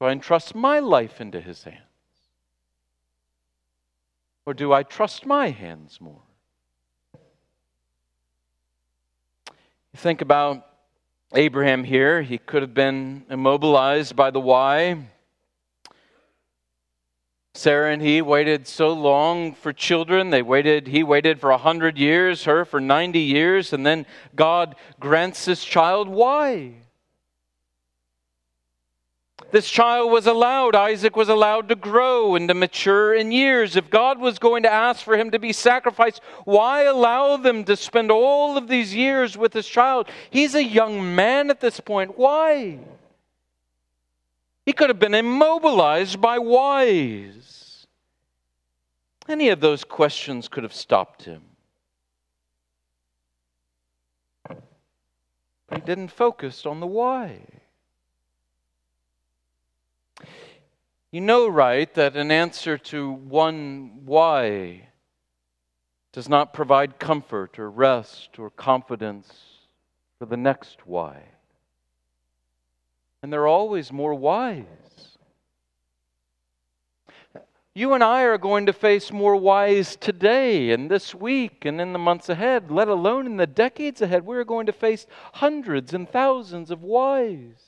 Do 0.00 0.06
I 0.06 0.12
entrust 0.12 0.54
my 0.54 0.78
life 0.78 1.20
into 1.20 1.40
his 1.40 1.64
hands? 1.64 1.87
Or 4.48 4.54
do 4.54 4.72
I 4.72 4.82
trust 4.82 5.26
my 5.26 5.50
hands 5.50 6.00
more? 6.00 6.22
You 9.92 9.96
think 9.96 10.22
about 10.22 10.66
Abraham 11.34 11.84
here, 11.84 12.22
he 12.22 12.38
could 12.38 12.62
have 12.62 12.72
been 12.72 13.26
immobilized 13.28 14.16
by 14.16 14.30
the 14.30 14.40
why. 14.40 15.10
Sarah 17.52 17.92
and 17.92 18.00
he 18.00 18.22
waited 18.22 18.66
so 18.66 18.94
long 18.94 19.52
for 19.52 19.74
children. 19.74 20.30
They 20.30 20.40
waited, 20.40 20.86
he 20.86 21.02
waited 21.02 21.42
for 21.42 21.50
a 21.50 21.58
hundred 21.58 21.98
years, 21.98 22.44
her 22.44 22.64
for 22.64 22.80
90 22.80 23.18
years, 23.18 23.74
and 23.74 23.84
then 23.84 24.06
God 24.34 24.76
grants 24.98 25.44
this 25.44 25.62
child. 25.62 26.08
Why? 26.08 26.72
This 29.50 29.70
child 29.70 30.10
was 30.12 30.26
allowed, 30.26 30.74
Isaac 30.74 31.16
was 31.16 31.30
allowed 31.30 31.68
to 31.68 31.74
grow 31.74 32.34
and 32.34 32.48
to 32.48 32.54
mature 32.54 33.14
in 33.14 33.32
years. 33.32 33.76
If 33.76 33.88
God 33.88 34.20
was 34.20 34.38
going 34.38 34.64
to 34.64 34.72
ask 34.72 35.02
for 35.02 35.16
him 35.16 35.30
to 35.30 35.38
be 35.38 35.54
sacrificed, 35.54 36.20
why 36.44 36.82
allow 36.82 37.38
them 37.38 37.64
to 37.64 37.76
spend 37.76 38.10
all 38.10 38.58
of 38.58 38.68
these 38.68 38.94
years 38.94 39.38
with 39.38 39.52
this 39.52 39.66
child? 39.66 40.08
He's 40.28 40.54
a 40.54 40.62
young 40.62 41.14
man 41.14 41.48
at 41.48 41.60
this 41.60 41.80
point. 41.80 42.18
Why? 42.18 42.78
He 44.66 44.74
could 44.74 44.90
have 44.90 44.98
been 44.98 45.14
immobilized 45.14 46.20
by 46.20 46.38
whys. 46.38 47.86
Any 49.26 49.48
of 49.48 49.60
those 49.60 49.82
questions 49.82 50.46
could 50.48 50.62
have 50.62 50.74
stopped 50.74 51.24
him. 51.24 51.42
He 55.74 55.80
didn't 55.80 56.08
focus 56.08 56.66
on 56.66 56.80
the 56.80 56.86
why. 56.86 57.40
You 61.10 61.22
know, 61.22 61.48
right, 61.48 61.92
that 61.94 62.16
an 62.16 62.30
answer 62.30 62.76
to 62.76 63.10
one 63.10 64.02
why 64.04 64.88
does 66.12 66.28
not 66.28 66.52
provide 66.52 66.98
comfort 66.98 67.58
or 67.58 67.70
rest 67.70 68.38
or 68.38 68.50
confidence 68.50 69.32
for 70.18 70.26
the 70.26 70.36
next 70.36 70.86
why. 70.86 71.22
And 73.22 73.32
there 73.32 73.42
are 73.42 73.46
always 73.48 73.90
more 73.90 74.14
whys. 74.14 74.66
You 77.74 77.94
and 77.94 78.02
I 78.02 78.22
are 78.22 78.38
going 78.38 78.66
to 78.66 78.72
face 78.72 79.12
more 79.12 79.36
whys 79.36 79.96
today 79.96 80.72
and 80.72 80.90
this 80.90 81.14
week 81.14 81.64
and 81.64 81.80
in 81.80 81.92
the 81.92 81.98
months 81.98 82.28
ahead, 82.28 82.70
let 82.70 82.88
alone 82.88 83.24
in 83.24 83.36
the 83.36 83.46
decades 83.46 84.02
ahead. 84.02 84.26
We're 84.26 84.44
going 84.44 84.66
to 84.66 84.72
face 84.72 85.06
hundreds 85.34 85.94
and 85.94 86.08
thousands 86.10 86.70
of 86.70 86.82
whys. 86.82 87.67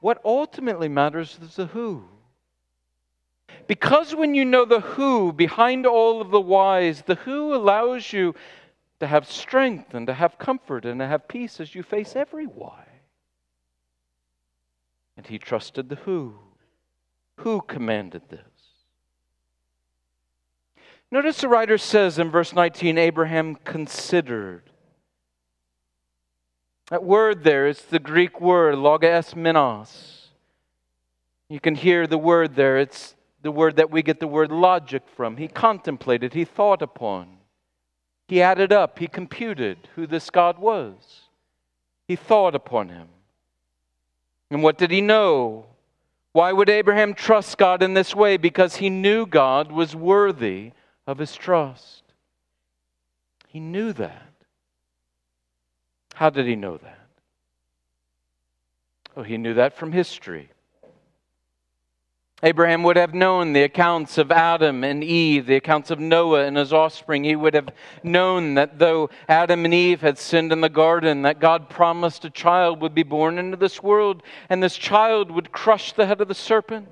What 0.00 0.20
ultimately 0.24 0.88
matters 0.88 1.38
is 1.42 1.56
the 1.56 1.66
who. 1.66 2.04
Because 3.66 4.14
when 4.14 4.34
you 4.34 4.44
know 4.44 4.64
the 4.64 4.80
who 4.80 5.32
behind 5.32 5.86
all 5.86 6.20
of 6.20 6.30
the 6.30 6.40
whys, 6.40 7.02
the 7.02 7.16
who 7.16 7.54
allows 7.54 8.12
you 8.12 8.34
to 9.00 9.06
have 9.06 9.30
strength 9.30 9.94
and 9.94 10.06
to 10.06 10.14
have 10.14 10.38
comfort 10.38 10.84
and 10.84 11.00
to 11.00 11.06
have 11.06 11.28
peace 11.28 11.60
as 11.60 11.74
you 11.74 11.82
face 11.82 12.16
every 12.16 12.46
why. 12.46 12.84
And 15.16 15.26
he 15.26 15.38
trusted 15.38 15.88
the 15.88 15.96
who. 15.96 16.34
Who 17.38 17.60
commanded 17.62 18.22
this? 18.28 18.40
Notice 21.10 21.40
the 21.40 21.48
writer 21.48 21.78
says 21.78 22.18
in 22.18 22.30
verse 22.30 22.52
19 22.52 22.98
Abraham 22.98 23.54
considered. 23.56 24.67
That 26.90 27.04
word 27.04 27.44
there 27.44 27.66
is 27.66 27.82
the 27.82 27.98
Greek 27.98 28.40
word, 28.40 28.76
logismenos. 28.76 30.28
You 31.48 31.60
can 31.60 31.74
hear 31.74 32.06
the 32.06 32.18
word 32.18 32.54
there. 32.54 32.78
It's 32.78 33.14
the 33.42 33.50
word 33.50 33.76
that 33.76 33.90
we 33.90 34.02
get 34.02 34.20
the 34.20 34.26
word 34.26 34.50
logic 34.50 35.02
from. 35.16 35.36
He 35.36 35.48
contemplated, 35.48 36.34
he 36.34 36.44
thought 36.44 36.82
upon. 36.82 37.38
He 38.26 38.42
added 38.42 38.72
up, 38.72 38.98
he 38.98 39.06
computed 39.06 39.88
who 39.94 40.06
this 40.06 40.28
God 40.28 40.58
was. 40.58 41.22
He 42.06 42.16
thought 42.16 42.54
upon 42.54 42.88
him. 42.88 43.08
And 44.50 44.62
what 44.62 44.78
did 44.78 44.90
he 44.90 45.00
know? 45.00 45.66
Why 46.32 46.52
would 46.52 46.68
Abraham 46.68 47.14
trust 47.14 47.58
God 47.58 47.82
in 47.82 47.94
this 47.94 48.14
way? 48.14 48.36
Because 48.36 48.76
he 48.76 48.90
knew 48.90 49.26
God 49.26 49.72
was 49.72 49.96
worthy 49.96 50.72
of 51.06 51.18
his 51.18 51.34
trust. 51.34 52.02
He 53.46 53.60
knew 53.60 53.92
that. 53.94 54.27
How 56.18 56.30
did 56.30 56.46
he 56.46 56.56
know 56.56 56.78
that? 56.78 56.98
Oh, 59.16 59.22
he 59.22 59.38
knew 59.38 59.54
that 59.54 59.76
from 59.76 59.92
history. 59.92 60.48
Abraham 62.42 62.82
would 62.82 62.96
have 62.96 63.14
known 63.14 63.52
the 63.52 63.62
accounts 63.62 64.18
of 64.18 64.32
Adam 64.32 64.82
and 64.82 65.04
Eve, 65.04 65.46
the 65.46 65.54
accounts 65.54 65.92
of 65.92 66.00
Noah 66.00 66.44
and 66.44 66.56
his 66.56 66.72
offspring. 66.72 67.22
He 67.22 67.36
would 67.36 67.54
have 67.54 67.68
known 68.02 68.54
that 68.54 68.80
though 68.80 69.10
Adam 69.28 69.64
and 69.64 69.72
Eve 69.72 70.00
had 70.00 70.18
sinned 70.18 70.50
in 70.50 70.60
the 70.60 70.68
garden, 70.68 71.22
that 71.22 71.38
God 71.38 71.70
promised 71.70 72.24
a 72.24 72.30
child 72.30 72.80
would 72.82 72.96
be 72.96 73.04
born 73.04 73.38
into 73.38 73.56
this 73.56 73.80
world, 73.80 74.24
and 74.48 74.60
this 74.60 74.76
child 74.76 75.30
would 75.30 75.52
crush 75.52 75.92
the 75.92 76.06
head 76.06 76.20
of 76.20 76.26
the 76.26 76.34
serpent. 76.34 76.88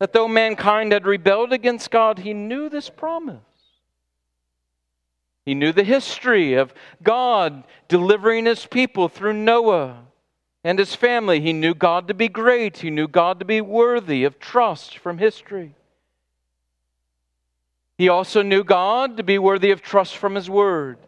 That 0.00 0.12
though 0.12 0.26
mankind 0.26 0.90
had 0.90 1.06
rebelled 1.06 1.52
against 1.52 1.92
God, 1.92 2.18
he 2.18 2.34
knew 2.34 2.68
this 2.68 2.90
promise. 2.90 3.38
He 5.50 5.54
knew 5.56 5.72
the 5.72 5.82
history 5.82 6.54
of 6.54 6.72
God 7.02 7.64
delivering 7.88 8.46
his 8.46 8.66
people 8.66 9.08
through 9.08 9.32
Noah 9.32 10.04
and 10.62 10.78
his 10.78 10.94
family. 10.94 11.40
He 11.40 11.52
knew 11.52 11.74
God 11.74 12.06
to 12.06 12.14
be 12.14 12.28
great, 12.28 12.76
he 12.76 12.88
knew 12.88 13.08
God 13.08 13.40
to 13.40 13.44
be 13.44 13.60
worthy 13.60 14.22
of 14.22 14.38
trust 14.38 14.96
from 14.96 15.18
history. 15.18 15.74
He 17.98 18.08
also 18.08 18.42
knew 18.42 18.62
God 18.62 19.16
to 19.16 19.24
be 19.24 19.40
worthy 19.40 19.72
of 19.72 19.82
trust 19.82 20.16
from 20.16 20.36
his 20.36 20.48
word. 20.48 20.98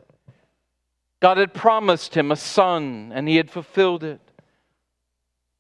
God 1.21 1.39
had 1.39 1.55
promised 1.55 2.17
him 2.17 2.33
a 2.33 2.37
son, 2.37 3.13
and 3.15 3.29
he 3.29 3.37
had 3.37 3.49
fulfilled 3.49 4.03
it. 4.03 4.32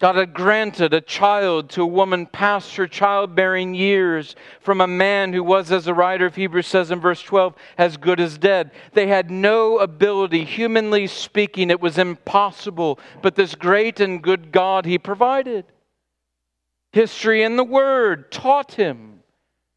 God 0.02 0.16
had 0.16 0.34
granted 0.34 0.92
a 0.92 1.00
child 1.00 1.70
to 1.70 1.82
a 1.82 1.86
woman 1.86 2.26
past 2.26 2.74
her 2.74 2.88
childbearing 2.88 3.72
years 3.72 4.34
from 4.58 4.80
a 4.80 4.86
man 4.88 5.32
who 5.32 5.44
was, 5.44 5.70
as 5.70 5.84
the 5.84 5.94
writer 5.94 6.26
of 6.26 6.34
Hebrews 6.34 6.66
says 6.66 6.90
in 6.90 6.98
verse 6.98 7.22
12, 7.22 7.54
as 7.78 7.96
good 7.96 8.18
as 8.18 8.36
dead. 8.36 8.72
They 8.94 9.06
had 9.06 9.30
no 9.30 9.78
ability, 9.78 10.44
humanly 10.44 11.06
speaking, 11.06 11.70
it 11.70 11.80
was 11.80 11.98
impossible, 11.98 12.98
but 13.22 13.36
this 13.36 13.54
great 13.54 14.00
and 14.00 14.20
good 14.20 14.50
God 14.50 14.86
he 14.86 14.98
provided. 14.98 15.66
History 16.90 17.44
and 17.44 17.56
the 17.56 17.62
Word 17.62 18.32
taught 18.32 18.72
him, 18.72 19.20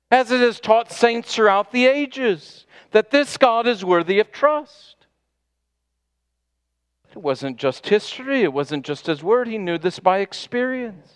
as 0.10 0.32
it 0.32 0.42
has 0.42 0.60
taught 0.60 0.92
saints 0.92 1.36
throughout 1.36 1.72
the 1.72 1.86
ages, 1.86 2.66
that 2.94 3.12
this 3.12 3.38
God 3.38 3.68
is 3.68 3.86
worthy 3.86 4.20
of 4.20 4.32
trust. 4.32 4.95
It 7.16 7.22
wasn't 7.22 7.58
just 7.58 7.88
history, 7.88 8.44
it 8.44 8.52
wasn't 8.52 8.86
just 8.86 9.08
his 9.08 9.24
word. 9.24 9.48
He 9.48 9.58
knew 9.58 9.78
this 9.78 10.00
by 10.00 10.20
experience. 10.20 11.14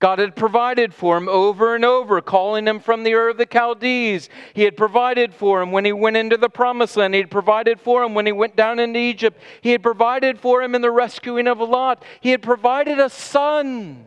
God 0.00 0.18
had 0.18 0.36
provided 0.36 0.94
for 0.94 1.16
him 1.16 1.28
over 1.28 1.74
and 1.74 1.84
over, 1.84 2.20
calling 2.20 2.66
him 2.66 2.78
from 2.78 3.02
the 3.02 3.14
Ur 3.14 3.30
of 3.30 3.36
the 3.36 3.46
Chaldees. 3.46 4.28
He 4.54 4.62
had 4.62 4.76
provided 4.76 5.34
for 5.34 5.60
him 5.60 5.72
when 5.72 5.84
he 5.84 5.92
went 5.92 6.16
into 6.16 6.36
the 6.36 6.48
promised 6.48 6.96
land. 6.96 7.14
He 7.14 7.20
had 7.20 7.30
provided 7.30 7.80
for 7.80 8.02
him 8.02 8.14
when 8.14 8.26
he 8.26 8.32
went 8.32 8.54
down 8.54 8.78
into 8.78 8.98
Egypt. 8.98 9.40
He 9.60 9.70
had 9.70 9.82
provided 9.82 10.38
for 10.38 10.62
him 10.62 10.74
in 10.74 10.82
the 10.82 10.90
rescuing 10.90 11.48
of 11.48 11.58
Lot. 11.58 12.04
He 12.20 12.30
had 12.30 12.42
provided 12.42 13.00
a 13.00 13.10
son. 13.10 14.04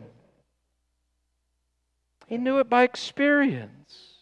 He 2.26 2.38
knew 2.38 2.58
it 2.58 2.70
by 2.70 2.82
experience. 2.82 4.14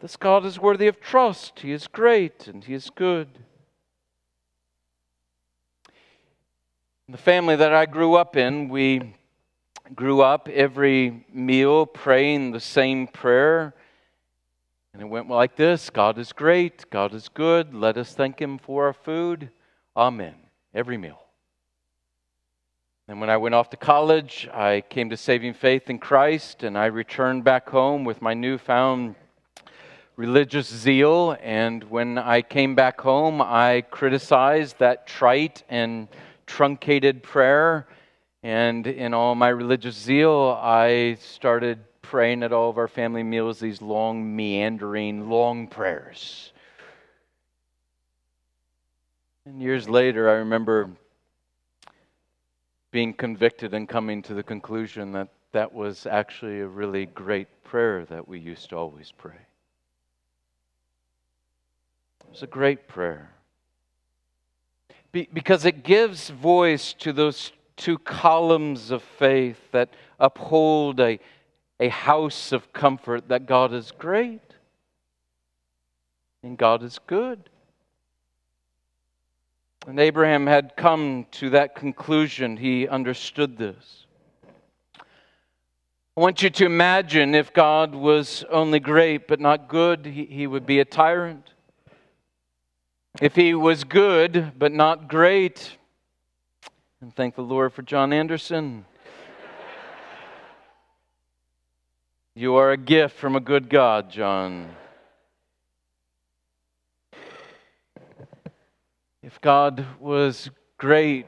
This 0.00 0.16
God 0.16 0.44
is 0.44 0.58
worthy 0.58 0.88
of 0.88 1.00
trust. 1.00 1.60
He 1.60 1.70
is 1.70 1.86
great 1.86 2.48
and 2.48 2.64
he 2.64 2.74
is 2.74 2.90
good. 2.90 3.28
The 7.12 7.18
family 7.18 7.56
that 7.56 7.74
I 7.74 7.84
grew 7.84 8.14
up 8.14 8.36
in, 8.36 8.70
we 8.70 9.14
grew 9.94 10.22
up 10.22 10.48
every 10.48 11.26
meal 11.30 11.84
praying 11.84 12.52
the 12.52 12.58
same 12.58 13.06
prayer. 13.06 13.74
And 14.94 15.02
it 15.02 15.04
went 15.04 15.28
like 15.28 15.54
this 15.54 15.90
God 15.90 16.16
is 16.16 16.32
great, 16.32 16.88
God 16.88 17.12
is 17.12 17.28
good, 17.28 17.74
let 17.74 17.98
us 17.98 18.14
thank 18.14 18.40
Him 18.40 18.56
for 18.56 18.86
our 18.86 18.94
food. 18.94 19.50
Amen. 19.94 20.36
Every 20.72 20.96
meal. 20.96 21.20
And 23.08 23.20
when 23.20 23.28
I 23.28 23.36
went 23.36 23.54
off 23.54 23.68
to 23.70 23.76
college, 23.76 24.48
I 24.50 24.80
came 24.80 25.10
to 25.10 25.16
saving 25.18 25.52
faith 25.52 25.90
in 25.90 25.98
Christ, 25.98 26.62
and 26.62 26.78
I 26.78 26.86
returned 26.86 27.44
back 27.44 27.68
home 27.68 28.04
with 28.04 28.22
my 28.22 28.32
newfound 28.32 29.16
religious 30.16 30.74
zeal. 30.74 31.36
And 31.42 31.84
when 31.84 32.16
I 32.16 32.40
came 32.40 32.74
back 32.74 33.02
home, 33.02 33.42
I 33.42 33.82
criticized 33.90 34.78
that 34.78 35.06
trite 35.06 35.62
and 35.68 36.08
truncated 36.46 37.22
prayer. 37.22 37.86
And 38.42 38.86
in 38.86 39.14
all 39.14 39.34
my 39.34 39.48
religious 39.48 39.96
zeal, 39.96 40.58
I 40.60 41.16
started 41.20 41.78
praying 42.02 42.42
at 42.42 42.52
all 42.52 42.68
of 42.68 42.78
our 42.78 42.88
family 42.88 43.22
meals 43.22 43.60
these 43.60 43.80
long, 43.80 44.36
meandering, 44.36 45.30
long 45.30 45.68
prayers. 45.68 46.52
And 49.46 49.60
years 49.60 49.88
later, 49.88 50.28
I 50.28 50.34
remember 50.34 50.90
being 52.90 53.14
convicted 53.14 53.74
and 53.74 53.88
coming 53.88 54.22
to 54.22 54.34
the 54.34 54.42
conclusion 54.42 55.12
that 55.12 55.28
that 55.52 55.72
was 55.72 56.06
actually 56.06 56.60
a 56.60 56.66
really 56.66 57.06
great 57.06 57.48
prayer 57.64 58.04
that 58.06 58.26
we 58.26 58.38
used 58.38 58.70
to 58.70 58.76
always 58.76 59.12
pray. 59.12 59.38
It 62.20 62.30
was 62.30 62.42
a 62.42 62.46
great 62.46 62.88
prayer. 62.88 63.30
Be- 65.12 65.28
because 65.32 65.64
it 65.66 65.84
gives 65.84 66.30
voice 66.30 66.94
to 66.94 67.12
those 67.12 67.52
two 67.76 67.98
columns 67.98 68.90
of 68.90 69.02
faith 69.02 69.60
that 69.72 69.90
uphold 70.18 71.00
a, 71.00 71.18
a 71.78 71.88
house 71.88 72.52
of 72.52 72.72
comfort 72.72 73.28
that 73.28 73.46
God 73.46 73.72
is 73.72 73.92
great 73.92 74.40
and 76.42 76.56
God 76.56 76.82
is 76.82 76.98
good. 77.06 77.50
And 79.86 79.98
Abraham 79.98 80.46
had 80.46 80.76
come 80.76 81.26
to 81.32 81.50
that 81.50 81.74
conclusion. 81.74 82.56
He 82.56 82.88
understood 82.88 83.58
this. 83.58 84.06
I 86.14 86.20
want 86.20 86.42
you 86.42 86.50
to 86.50 86.66
imagine 86.66 87.34
if 87.34 87.52
God 87.52 87.94
was 87.94 88.44
only 88.50 88.80
great 88.80 89.26
but 89.26 89.40
not 89.40 89.68
good, 89.68 90.06
he, 90.06 90.26
he 90.26 90.46
would 90.46 90.66
be 90.66 90.78
a 90.78 90.84
tyrant. 90.84 91.51
If 93.20 93.36
he 93.36 93.52
was 93.52 93.84
good 93.84 94.52
but 94.58 94.72
not 94.72 95.06
great, 95.06 95.76
and 97.02 97.14
thank 97.14 97.34
the 97.34 97.42
Lord 97.42 97.74
for 97.74 97.82
John 97.82 98.10
Anderson. 98.12 98.86
you 102.34 102.54
are 102.54 102.70
a 102.70 102.76
gift 102.78 103.16
from 103.16 103.36
a 103.36 103.40
good 103.40 103.68
God, 103.68 104.10
John. 104.10 104.74
If 109.22 109.40
God 109.42 109.84
was 110.00 110.50
great 110.78 111.26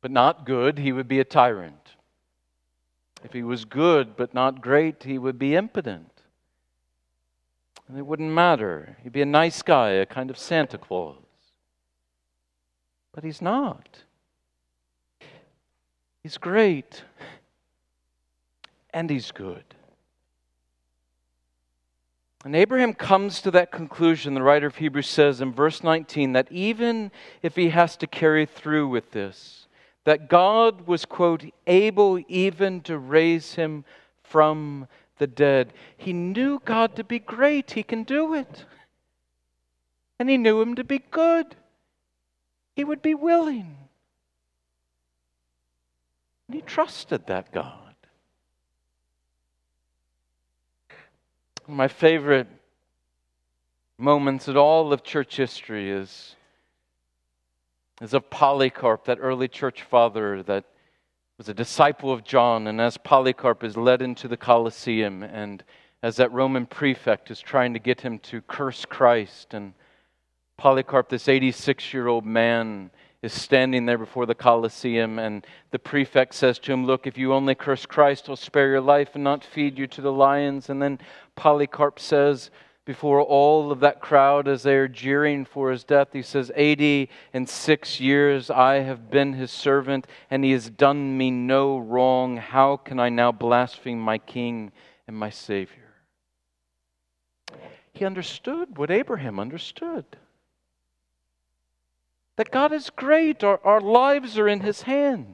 but 0.00 0.10
not 0.10 0.44
good, 0.44 0.76
he 0.76 0.90
would 0.90 1.06
be 1.06 1.20
a 1.20 1.24
tyrant. 1.24 1.94
If 3.22 3.32
he 3.32 3.44
was 3.44 3.64
good 3.64 4.16
but 4.16 4.34
not 4.34 4.60
great, 4.60 5.04
he 5.04 5.18
would 5.18 5.38
be 5.38 5.54
impotent. 5.54 6.11
And 7.92 7.98
it 7.98 8.06
wouldn't 8.06 8.30
matter. 8.30 8.96
He'd 9.02 9.12
be 9.12 9.20
a 9.20 9.26
nice 9.26 9.60
guy, 9.60 9.90
a 9.90 10.06
kind 10.06 10.30
of 10.30 10.38
Santa 10.38 10.78
Claus. 10.78 11.18
But 13.12 13.22
he's 13.22 13.42
not. 13.42 14.04
He's 16.22 16.38
great. 16.38 17.04
And 18.94 19.10
he's 19.10 19.30
good. 19.30 19.64
And 22.46 22.56
Abraham 22.56 22.94
comes 22.94 23.42
to 23.42 23.50
that 23.50 23.70
conclusion, 23.70 24.32
the 24.32 24.42
writer 24.42 24.68
of 24.68 24.76
Hebrews 24.76 25.06
says 25.06 25.42
in 25.42 25.52
verse 25.52 25.82
19, 25.82 26.32
that 26.32 26.50
even 26.50 27.10
if 27.42 27.56
he 27.56 27.68
has 27.68 27.98
to 27.98 28.06
carry 28.06 28.46
through 28.46 28.88
with 28.88 29.10
this, 29.10 29.66
that 30.04 30.30
God 30.30 30.86
was, 30.86 31.04
quote, 31.04 31.44
able 31.66 32.18
even 32.26 32.80
to 32.84 32.96
raise 32.96 33.56
him 33.56 33.84
from 34.22 34.88
the 35.22 35.26
dead. 35.28 35.72
He 35.96 36.12
knew 36.12 36.60
God 36.64 36.96
to 36.96 37.04
be 37.04 37.20
great, 37.20 37.70
he 37.70 37.84
can 37.84 38.02
do 38.02 38.34
it. 38.34 38.64
And 40.18 40.28
he 40.28 40.36
knew 40.36 40.60
him 40.60 40.74
to 40.74 40.82
be 40.82 40.98
good, 40.98 41.54
he 42.74 42.82
would 42.82 43.02
be 43.02 43.14
willing. 43.14 43.76
And 46.48 46.56
he 46.56 46.60
trusted 46.60 47.28
that 47.28 47.52
God. 47.52 47.94
My 51.68 51.86
favorite 51.86 52.48
moments 53.96 54.48
in 54.48 54.56
all 54.56 54.92
of 54.92 55.04
church 55.04 55.36
history 55.36 55.88
is, 55.88 56.34
is 58.00 58.12
of 58.12 58.28
Polycarp, 58.28 59.04
that 59.04 59.18
early 59.20 59.46
church 59.46 59.82
father 59.82 60.42
that 60.42 60.64
was 61.42 61.48
a 61.48 61.54
disciple 61.54 62.12
of 62.12 62.22
John. 62.22 62.68
And 62.68 62.80
as 62.80 62.96
Polycarp 62.96 63.64
is 63.64 63.76
led 63.76 64.00
into 64.00 64.28
the 64.28 64.36
Colosseum, 64.36 65.24
and 65.24 65.64
as 66.00 66.14
that 66.18 66.30
Roman 66.30 66.66
prefect 66.66 67.32
is 67.32 67.40
trying 67.40 67.72
to 67.72 67.80
get 67.80 68.02
him 68.02 68.20
to 68.20 68.42
curse 68.42 68.84
Christ, 68.84 69.52
and 69.52 69.72
Polycarp, 70.56 71.08
this 71.08 71.26
86 71.26 71.92
year 71.92 72.06
old 72.06 72.24
man, 72.24 72.92
is 73.22 73.32
standing 73.32 73.86
there 73.86 73.98
before 73.98 74.24
the 74.24 74.36
Colosseum, 74.36 75.18
and 75.18 75.44
the 75.72 75.80
prefect 75.80 76.34
says 76.34 76.60
to 76.60 76.72
him, 76.72 76.86
Look, 76.86 77.08
if 77.08 77.18
you 77.18 77.34
only 77.34 77.56
curse 77.56 77.86
Christ, 77.86 78.28
I'll 78.28 78.36
spare 78.36 78.68
your 78.68 78.80
life 78.80 79.16
and 79.16 79.24
not 79.24 79.44
feed 79.44 79.76
you 79.76 79.88
to 79.88 80.00
the 80.00 80.12
lions. 80.12 80.70
And 80.70 80.80
then 80.80 81.00
Polycarp 81.34 81.98
says, 81.98 82.52
before 82.84 83.20
all 83.22 83.70
of 83.70 83.80
that 83.80 84.00
crowd 84.00 84.48
as 84.48 84.62
they 84.62 84.74
are 84.74 84.88
jeering 84.88 85.44
for 85.44 85.70
his 85.70 85.84
death. 85.84 86.08
He 86.12 86.22
says, 86.22 86.50
80 86.54 87.08
and 87.32 87.48
six 87.48 88.00
years 88.00 88.50
I 88.50 88.80
have 88.80 89.10
been 89.10 89.34
his 89.34 89.50
servant, 89.50 90.06
and 90.30 90.44
he 90.44 90.52
has 90.52 90.68
done 90.68 91.16
me 91.16 91.30
no 91.30 91.78
wrong. 91.78 92.36
How 92.36 92.76
can 92.76 92.98
I 92.98 93.08
now 93.08 93.30
blaspheme 93.30 94.00
my 94.00 94.18
king 94.18 94.72
and 95.06 95.16
my 95.16 95.30
Savior? 95.30 95.94
He 97.92 98.04
understood 98.04 98.76
what 98.78 98.90
Abraham 98.90 99.38
understood 99.38 100.04
that 102.36 102.50
God 102.50 102.72
is 102.72 102.90
great, 102.90 103.44
our, 103.44 103.60
our 103.64 103.80
lives 103.80 104.38
are 104.38 104.48
in 104.48 104.60
His 104.60 104.82
hands, 104.82 105.28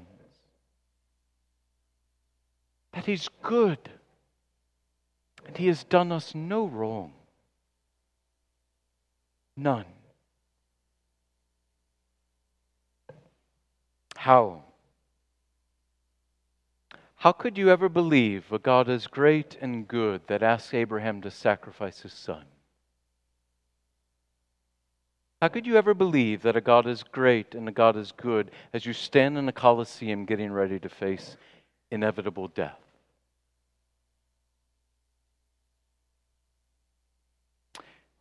that 2.93 3.07
He's 3.07 3.29
good, 3.43 3.79
and 5.47 5.57
He 5.57 5.69
has 5.69 5.85
done 5.85 6.13
us 6.13 6.35
no 6.35 6.67
wrong. 6.67 7.13
None. 9.59 9.87
How? 14.17 14.63
How 17.17 17.33
could 17.33 17.59
you 17.59 17.69
ever 17.69 17.89
believe 17.89 18.53
a 18.53 18.61
God 18.61 18.89
as 18.89 19.09
great 19.09 19.59
and 19.61 19.89
good 19.89 20.21
that 20.29 20.45
asked 20.45 20.73
Abraham 20.75 21.21
to 21.23 21.31
sacrifice 21.33 22.03
his 22.03 22.13
son? 22.13 22.45
How 25.43 25.49
could 25.49 25.67
you 25.67 25.77
ever 25.77 25.93
believe 25.93 26.43
that 26.43 26.57
a 26.57 26.61
God 26.61 26.87
is 26.87 27.03
great 27.03 27.57
and 27.57 27.69
a 27.69 27.73
God 27.73 27.97
is 27.97 28.13
good 28.13 28.53
as 28.73 28.87
you 28.87 28.93
stand 28.93 29.37
in 29.37 29.49
a 29.49 29.53
coliseum 29.53 30.25
getting 30.25 30.53
ready 30.53 30.79
to 30.79 30.89
face 30.89 31.37
inevitable 31.91 32.47
death? 32.47 32.88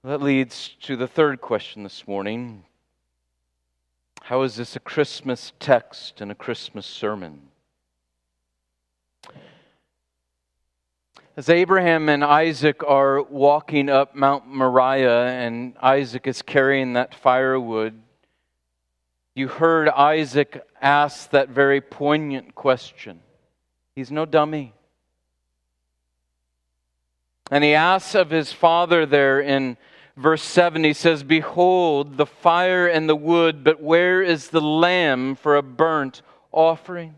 That 0.03 0.21
leads 0.21 0.69
to 0.83 0.95
the 0.95 1.07
third 1.07 1.41
question 1.41 1.81
this 1.81 2.07
morning. 2.07 2.63
How 4.21 4.43
is 4.43 4.55
this 4.55 4.75
a 4.75 4.79
Christmas 4.79 5.53
text 5.60 6.21
and 6.21 6.31
a 6.31 6.36
Christmas 6.36 6.86
sermon? 6.86 7.49
As 11.36 11.49
Abraham 11.49 12.10
and 12.10 12.23
Isaac 12.23 12.83
are 12.83 13.23
walking 13.23 13.89
up 13.89 14.15
Mount 14.15 14.47
Moriah 14.47 15.29
and 15.29 15.75
Isaac 15.81 16.27
is 16.27 16.43
carrying 16.43 16.93
that 16.93 17.15
firewood, 17.15 17.99
you 19.33 19.47
heard 19.47 19.89
Isaac 19.89 20.63
ask 20.79 21.31
that 21.31 21.49
very 21.49 21.81
poignant 21.81 22.53
question. 22.53 23.19
He's 23.95 24.12
no 24.12 24.25
dummy. 24.25 24.73
And 27.49 27.63
he 27.63 27.73
asks 27.73 28.15
of 28.15 28.29
his 28.29 28.51
father 28.51 29.05
there 29.05 29.39
in 29.39 29.77
verse 30.17 30.43
7, 30.43 30.83
he 30.83 30.93
says, 30.93 31.23
Behold, 31.23 32.17
the 32.17 32.25
fire 32.25 32.88
and 32.88 33.07
the 33.07 33.15
wood, 33.15 33.63
but 33.63 33.81
where 33.81 34.21
is 34.21 34.49
the 34.49 34.62
lamb 34.62 35.36
for 35.36 35.55
a 35.55 35.62
burnt 35.62 36.21
offering? 36.51 37.15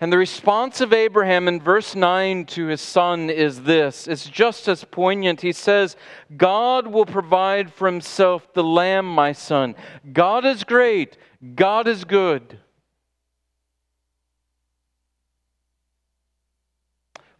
And 0.00 0.12
the 0.12 0.18
response 0.18 0.80
of 0.80 0.92
Abraham 0.92 1.48
in 1.48 1.60
verse 1.60 1.94
9 1.94 2.44
to 2.46 2.66
his 2.66 2.80
son 2.80 3.30
is 3.30 3.62
this 3.62 4.06
it's 4.06 4.28
just 4.28 4.68
as 4.68 4.84
poignant. 4.84 5.40
He 5.40 5.52
says, 5.52 5.96
God 6.36 6.86
will 6.86 7.06
provide 7.06 7.72
for 7.72 7.86
himself 7.86 8.52
the 8.52 8.64
lamb, 8.64 9.06
my 9.06 9.32
son. 9.32 9.74
God 10.12 10.44
is 10.44 10.64
great, 10.64 11.16
God 11.54 11.88
is 11.88 12.04
good. 12.04 12.58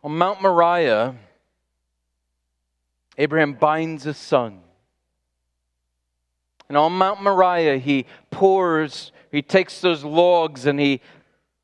On 0.05 0.16
Mount 0.16 0.42
Moriah, 0.42 1.14
Abraham 3.23 3.53
binds 3.53 4.03
his 4.03 4.17
son. 4.17 4.59
And 6.69 6.77
on 6.77 6.91
Mount 6.91 7.23
Moriah, 7.23 7.79
he 7.79 8.05
pours, 8.33 9.13
he 9.31 9.43
takes 9.43 9.81
those 9.81 10.03
logs 10.03 10.67
and 10.67 10.81
he 10.81 11.01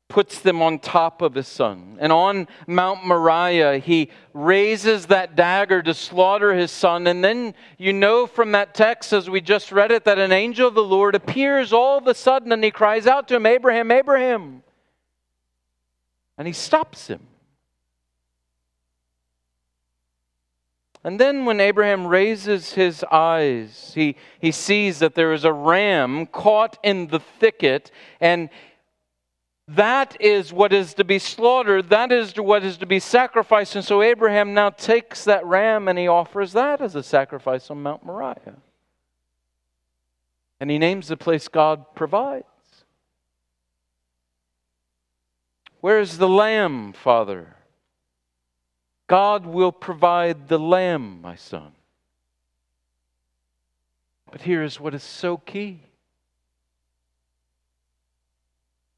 puts 0.07 0.39
them 0.39 0.61
on 0.61 0.79
top 0.79 1.21
of 1.21 1.35
his 1.35 1.49
son. 1.49 1.97
And 1.99 2.13
on 2.13 2.47
Mount 2.65 3.05
Moriah, 3.05 3.77
he 3.77 4.09
raises 4.33 5.07
that 5.07 5.35
dagger 5.35 5.81
to 5.81 5.93
slaughter 5.93 6.53
his 6.53 6.71
son. 6.71 7.07
And 7.07 7.21
then 7.21 7.53
you 7.77 7.91
know 7.91 8.25
from 8.25 8.53
that 8.53 8.73
text, 8.73 9.11
as 9.11 9.29
we 9.29 9.41
just 9.41 9.69
read 9.73 9.91
it, 9.91 10.05
that 10.05 10.17
an 10.17 10.31
angel 10.31 10.69
of 10.69 10.75
the 10.75 10.81
Lord 10.81 11.13
appears 11.13 11.73
all 11.73 11.97
of 11.97 12.07
a 12.07 12.13
sudden 12.13 12.53
and 12.53 12.63
he 12.63 12.71
cries 12.71 13.05
out 13.05 13.27
to 13.27 13.35
him, 13.35 13.45
Abraham, 13.45 13.91
Abraham. 13.91 14.63
And 16.37 16.47
he 16.47 16.53
stops 16.53 17.07
him. 17.07 17.28
And 21.03 21.19
then 21.19 21.45
when 21.45 21.59
Abraham 21.61 22.05
raises 22.05 22.73
his 22.73 23.05
eyes, 23.05 23.93
he, 23.95 24.15
he 24.39 24.51
sees 24.51 24.99
that 24.99 25.15
there 25.15 25.31
is 25.31 25.45
a 25.45 25.53
ram 25.53 26.25
caught 26.25 26.77
in 26.83 27.07
the 27.07 27.19
thicket, 27.19 27.91
and 28.19 28.49
That 29.75 30.17
is 30.19 30.51
what 30.51 30.73
is 30.73 30.95
to 30.95 31.03
be 31.03 31.19
slaughtered. 31.19 31.89
That 31.89 32.11
is 32.11 32.33
what 32.35 32.63
is 32.63 32.77
to 32.77 32.87
be 32.87 32.99
sacrificed. 32.99 33.75
And 33.75 33.85
so 33.85 34.01
Abraham 34.01 34.55
now 34.55 34.71
takes 34.71 35.25
that 35.25 35.45
ram 35.45 35.87
and 35.87 35.99
he 35.99 36.07
offers 36.07 36.53
that 36.53 36.81
as 36.81 36.95
a 36.95 37.03
sacrifice 37.03 37.69
on 37.69 37.83
Mount 37.83 38.03
Moriah. 38.03 38.57
And 40.59 40.71
he 40.71 40.79
names 40.79 41.07
the 41.07 41.17
place 41.17 41.47
God 41.47 41.85
provides. 41.93 42.45
Where 45.81 45.99
is 45.99 46.17
the 46.17 46.27
lamb, 46.27 46.91
Father? 46.91 47.55
God 49.09 49.47
will 49.47 49.71
provide 49.71 50.47
the 50.47 50.59
lamb, 50.59 51.19
my 51.21 51.35
son. 51.35 51.71
But 54.31 54.41
here 54.41 54.61
is 54.63 54.79
what 54.79 54.93
is 54.93 55.01
so 55.03 55.35
key 55.35 55.81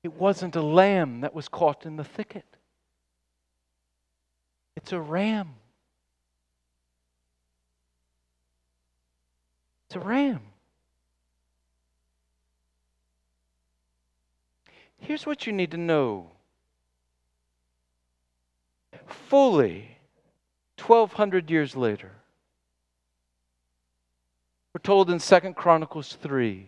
it 0.04 0.14
wasn't 0.14 0.56
a 0.56 0.62
lamb 0.62 1.22
that 1.22 1.34
was 1.34 1.48
caught 1.48 1.86
in 1.86 1.96
the 1.96 2.04
thicket, 2.04 2.46
it's 4.76 4.92
a 4.92 5.00
ram. 5.00 5.56
It's 9.88 9.96
a 9.96 10.00
ram. 10.00 10.40
Here's 14.98 15.26
what 15.26 15.46
you 15.46 15.54
need 15.54 15.72
to 15.72 15.78
know 15.78 16.32
fully 19.06 19.91
1200 20.82 21.50
years 21.50 21.76
later 21.76 22.12
we're 24.74 24.80
told 24.82 25.10
in 25.10 25.20
Second 25.20 25.56
Chronicles 25.56 26.14
3 26.22 26.68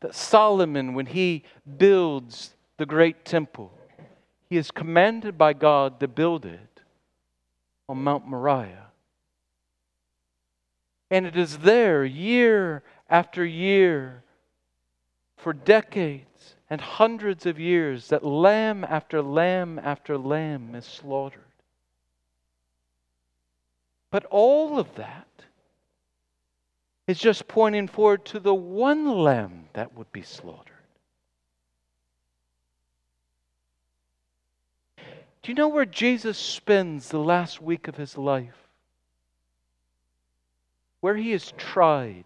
that 0.00 0.14
Solomon, 0.14 0.94
when 0.94 1.06
he 1.06 1.42
builds 1.76 2.54
the 2.76 2.86
great 2.86 3.24
temple, 3.24 3.72
he 4.48 4.56
is 4.56 4.70
commanded 4.70 5.36
by 5.36 5.52
God 5.52 5.98
to 5.98 6.06
build 6.06 6.46
it 6.46 6.80
on 7.88 8.04
Mount 8.04 8.28
Moriah. 8.28 8.86
And 11.10 11.26
it 11.26 11.36
is 11.36 11.58
there, 11.58 12.04
year 12.04 12.84
after 13.10 13.44
year, 13.44 14.22
for 15.36 15.52
decades 15.52 16.54
and 16.70 16.80
hundreds 16.80 17.44
of 17.44 17.58
years, 17.58 18.08
that 18.08 18.24
lamb 18.24 18.84
after 18.84 19.20
lamb 19.20 19.80
after 19.82 20.16
lamb 20.16 20.76
is 20.76 20.84
slaughtered. 20.84 21.47
But 24.10 24.24
all 24.26 24.78
of 24.78 24.94
that 24.94 25.26
is 27.06 27.18
just 27.18 27.48
pointing 27.48 27.88
forward 27.88 28.24
to 28.26 28.40
the 28.40 28.54
one 28.54 29.06
lamb 29.06 29.64
that 29.72 29.94
would 29.94 30.10
be 30.12 30.22
slaughtered. 30.22 30.74
Do 35.42 35.52
you 35.52 35.54
know 35.54 35.68
where 35.68 35.86
Jesus 35.86 36.36
spends 36.36 37.08
the 37.08 37.18
last 37.18 37.62
week 37.62 37.88
of 37.88 37.96
his 37.96 38.18
life? 38.18 38.68
Where 41.00 41.16
he 41.16 41.32
is 41.32 41.52
tried, 41.56 42.24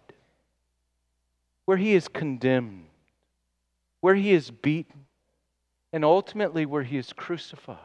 where 1.65 1.77
he 1.77 1.93
is 1.93 2.07
condemned, 2.07 2.85
where 4.01 4.15
he 4.15 4.33
is 4.33 4.51
beaten, 4.51 5.05
and 5.93 6.03
ultimately 6.03 6.65
where 6.65 6.83
he 6.83 6.97
is 6.97 7.13
crucified. 7.13 7.77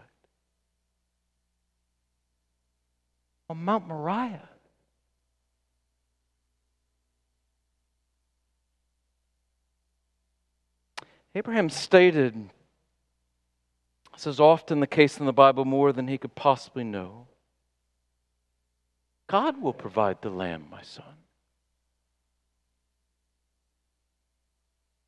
On 3.50 3.64
Mount 3.64 3.88
Moriah. 3.88 4.48
Abraham 11.34 11.70
stated, 11.70 12.50
this 14.12 14.26
is 14.26 14.40
often 14.40 14.80
the 14.80 14.86
case 14.86 15.18
in 15.18 15.26
the 15.26 15.32
Bible 15.32 15.64
more 15.64 15.92
than 15.92 16.08
he 16.08 16.18
could 16.18 16.34
possibly 16.34 16.82
know. 16.82 17.28
God 19.28 19.62
will 19.62 19.72
provide 19.72 20.20
the 20.22 20.30
lamb, 20.30 20.66
my 20.70 20.82
son. 20.82 21.04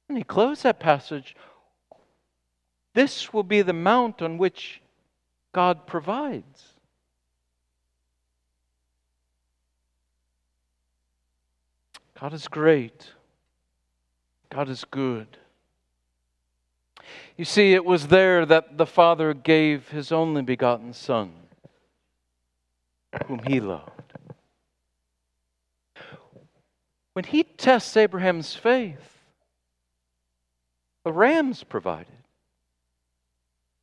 And 0.09 0.17
he 0.17 0.23
closed 0.23 0.63
that 0.63 0.79
passage. 0.79 1.35
This 2.95 3.33
will 3.33 3.43
be 3.43 3.63
the 3.63 3.73
mount 3.73 4.23
on 4.23 4.39
which 4.39 4.81
God 5.53 5.87
provides. 5.87 6.70
God 12.21 12.35
is 12.35 12.49
great. 12.49 13.13
God 14.51 14.69
is 14.69 14.85
good. 14.85 15.39
You 17.39 17.47
see, 17.47 17.73
it 17.73 17.85
was 17.85 18.09
there 18.09 18.45
that 18.45 18.77
the 18.77 18.85
Father 18.85 19.33
gave 19.33 19.89
his 19.89 20.13
only 20.13 20.43
begotten 20.43 20.93
Son, 20.93 21.33
whom 23.27 23.41
he 23.47 23.59
loved. 23.59 24.13
When 27.15 27.25
he 27.25 27.43
tests 27.43 27.97
Abraham's 27.97 28.55
faith, 28.55 29.19
the 31.05 31.13
ram's 31.13 31.65
provided. 31.65 32.20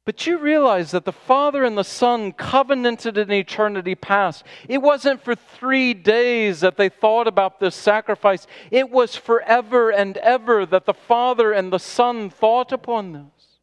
But 0.07 0.25
you 0.25 0.37
realize 0.37 0.91
that 0.91 1.03
the 1.03 1.11
Father 1.11 1.65
and 1.65 1.77
the 1.77 1.83
Son 1.83 2.31
covenanted 2.31 3.17
in 3.17 3.29
eternity 3.29 3.93
past. 3.93 4.45
It 4.69 4.77
wasn't 4.77 5.21
for 5.21 5.35
three 5.35 5.93
days 5.93 6.61
that 6.61 6.77
they 6.77 6.87
thought 6.87 7.27
about 7.27 7.59
this 7.59 7.75
sacrifice, 7.75 8.47
it 8.71 8.89
was 8.89 9.17
forever 9.17 9.89
and 9.89 10.15
ever 10.15 10.65
that 10.65 10.85
the 10.85 10.93
Father 10.93 11.51
and 11.51 11.73
the 11.73 11.77
Son 11.77 12.29
thought 12.29 12.71
upon 12.71 13.11
this. 13.11 13.59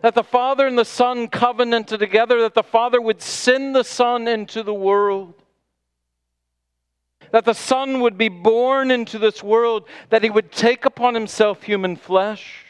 That 0.00 0.14
the 0.14 0.22
Father 0.22 0.68
and 0.68 0.78
the 0.78 0.84
Son 0.84 1.26
covenanted 1.26 1.98
together, 1.98 2.42
that 2.42 2.54
the 2.54 2.62
Father 2.62 3.00
would 3.00 3.20
send 3.20 3.74
the 3.74 3.82
Son 3.82 4.28
into 4.28 4.62
the 4.62 4.72
world 4.72 5.34
that 7.32 7.46
the 7.46 7.54
Son 7.54 8.00
would 8.00 8.18
be 8.18 8.28
born 8.28 8.90
into 8.90 9.18
this 9.18 9.42
world, 9.42 9.88
that 10.10 10.22
he 10.22 10.28
would 10.28 10.52
take 10.52 10.84
upon 10.84 11.14
himself 11.14 11.62
human 11.62 11.96
flesh, 11.96 12.66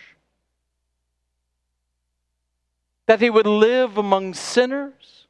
that 3.06 3.20
he 3.20 3.30
would 3.30 3.46
live 3.46 3.98
among 3.98 4.34
sinners, 4.34 5.26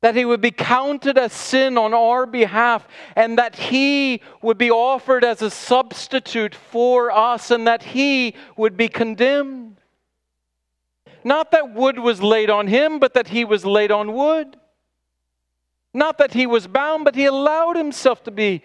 that 0.00 0.14
he 0.14 0.24
would 0.24 0.40
be 0.40 0.50
counted 0.50 1.16
as 1.16 1.32
sin 1.32 1.78
on 1.78 1.94
our 1.94 2.26
behalf, 2.26 2.86
and 3.16 3.38
that 3.38 3.56
he 3.56 4.20
would 4.42 4.58
be 4.58 4.70
offered 4.70 5.24
as 5.24 5.42
a 5.42 5.50
substitute 5.50 6.54
for 6.54 7.10
us, 7.10 7.50
and 7.50 7.66
that 7.66 7.82
he 7.82 8.34
would 8.56 8.76
be 8.76 8.88
condemned. 8.88 9.80
Not 11.24 11.52
that 11.52 11.72
wood 11.72 11.98
was 11.98 12.22
laid 12.22 12.50
on 12.50 12.66
him, 12.66 12.98
but 12.98 13.14
that 13.14 13.28
he 13.28 13.44
was 13.46 13.64
laid 13.64 13.90
on 13.90 14.12
wood. 14.12 14.56
Not 15.94 16.18
that 16.18 16.34
he 16.34 16.46
was 16.46 16.66
bound, 16.66 17.04
but 17.04 17.14
he 17.14 17.24
allowed 17.24 17.76
himself 17.76 18.22
to 18.24 18.30
be 18.30 18.62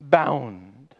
bound. 0.00 0.94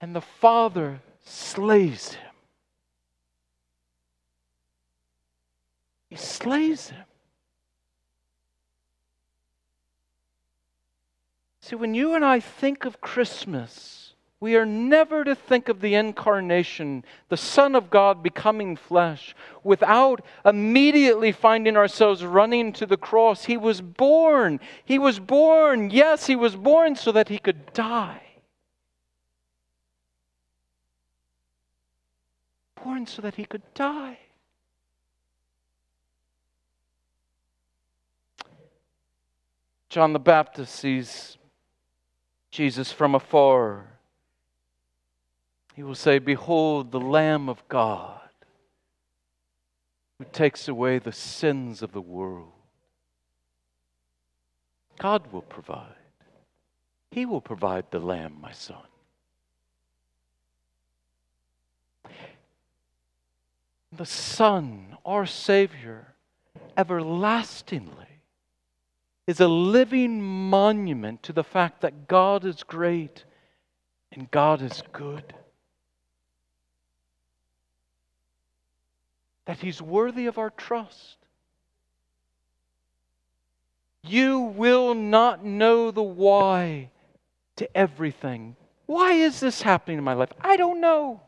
And 0.00 0.14
the 0.14 0.20
Father 0.20 1.00
slays 1.26 2.14
him. 2.14 2.30
He 6.08 6.16
slays 6.16 6.90
him. 6.90 7.04
See, 11.60 11.74
when 11.74 11.94
you 11.94 12.14
and 12.14 12.24
I 12.24 12.38
think 12.38 12.84
of 12.84 13.00
Christmas, 13.00 14.14
we 14.38 14.54
are 14.54 14.64
never 14.64 15.24
to 15.24 15.34
think 15.34 15.68
of 15.68 15.80
the 15.80 15.94
incarnation, 15.94 17.04
the 17.28 17.36
Son 17.36 17.74
of 17.74 17.90
God 17.90 18.22
becoming 18.22 18.76
flesh, 18.76 19.34
without 19.64 20.24
immediately 20.44 21.32
finding 21.32 21.76
ourselves 21.76 22.24
running 22.24 22.72
to 22.74 22.86
the 22.86 22.96
cross. 22.96 23.46
He 23.46 23.56
was 23.56 23.80
born. 23.80 24.60
He 24.84 24.98
was 24.98 25.18
born. 25.18 25.90
Yes, 25.90 26.26
he 26.26 26.36
was 26.36 26.54
born 26.54 26.94
so 26.94 27.10
that 27.10 27.28
he 27.28 27.38
could 27.38 27.72
die. 27.72 28.25
Born 32.86 33.04
so 33.04 33.20
that 33.20 33.34
he 33.34 33.44
could 33.44 33.62
die. 33.74 34.16
John 39.88 40.12
the 40.12 40.20
Baptist 40.20 40.72
sees 40.72 41.36
Jesus 42.52 42.92
from 42.92 43.16
afar. 43.16 43.86
He 45.74 45.82
will 45.82 45.96
say, 45.96 46.20
Behold, 46.20 46.92
the 46.92 47.00
Lamb 47.00 47.48
of 47.48 47.66
God 47.68 48.20
who 50.18 50.24
takes 50.32 50.68
away 50.68 51.00
the 51.00 51.10
sins 51.10 51.82
of 51.82 51.90
the 51.90 52.00
world. 52.00 52.52
God 54.98 55.32
will 55.32 55.42
provide. 55.42 56.04
He 57.10 57.26
will 57.26 57.40
provide 57.40 57.90
the 57.90 57.98
Lamb, 57.98 58.36
my 58.40 58.52
son. 58.52 58.86
The 63.92 64.06
Son, 64.06 64.96
our 65.04 65.26
Savior, 65.26 66.14
everlastingly 66.76 68.06
is 69.26 69.40
a 69.40 69.48
living 69.48 70.22
monument 70.22 71.22
to 71.24 71.32
the 71.32 71.44
fact 71.44 71.80
that 71.80 72.06
God 72.06 72.44
is 72.44 72.62
great 72.62 73.24
and 74.12 74.30
God 74.30 74.62
is 74.62 74.82
good. 74.92 75.34
That 79.46 79.58
He's 79.58 79.82
worthy 79.82 80.26
of 80.26 80.38
our 80.38 80.50
trust. 80.50 81.16
You 84.02 84.38
will 84.38 84.94
not 84.94 85.44
know 85.44 85.90
the 85.90 86.02
why 86.02 86.90
to 87.56 87.76
everything. 87.76 88.56
Why 88.86 89.12
is 89.12 89.40
this 89.40 89.62
happening 89.62 89.98
in 89.98 90.04
my 90.04 90.14
life? 90.14 90.30
I 90.40 90.56
don't 90.56 90.80
know. 90.80 91.22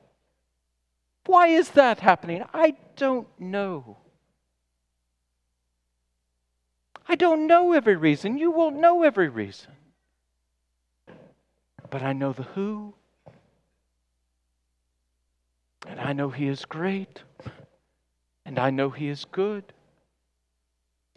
Why 1.29 1.49
is 1.49 1.73
that 1.73 2.01
happening? 2.01 2.43
I 2.55 2.75
don't 2.97 3.29
know. 3.39 3.99
I 7.07 7.17
don't 7.17 7.47
know 7.47 7.75
every 7.75 7.97
reason. 7.97 8.39
You 8.39 8.51
won't 8.51 8.77
know 8.77 9.03
every 9.03 9.29
reason. 9.29 9.73
But 11.91 12.03
I 12.03 12.15
know 12.15 12.33
the 12.33 12.45
who. 12.45 12.95
And 15.87 16.01
I 16.01 16.15
know 16.15 16.31
He 16.31 16.49
is 16.49 16.65
great. 16.65 17.23
And 18.47 18.59
I 18.59 18.71
know 18.71 18.89
He 18.89 19.09
is 19.09 19.27
good. 19.27 19.75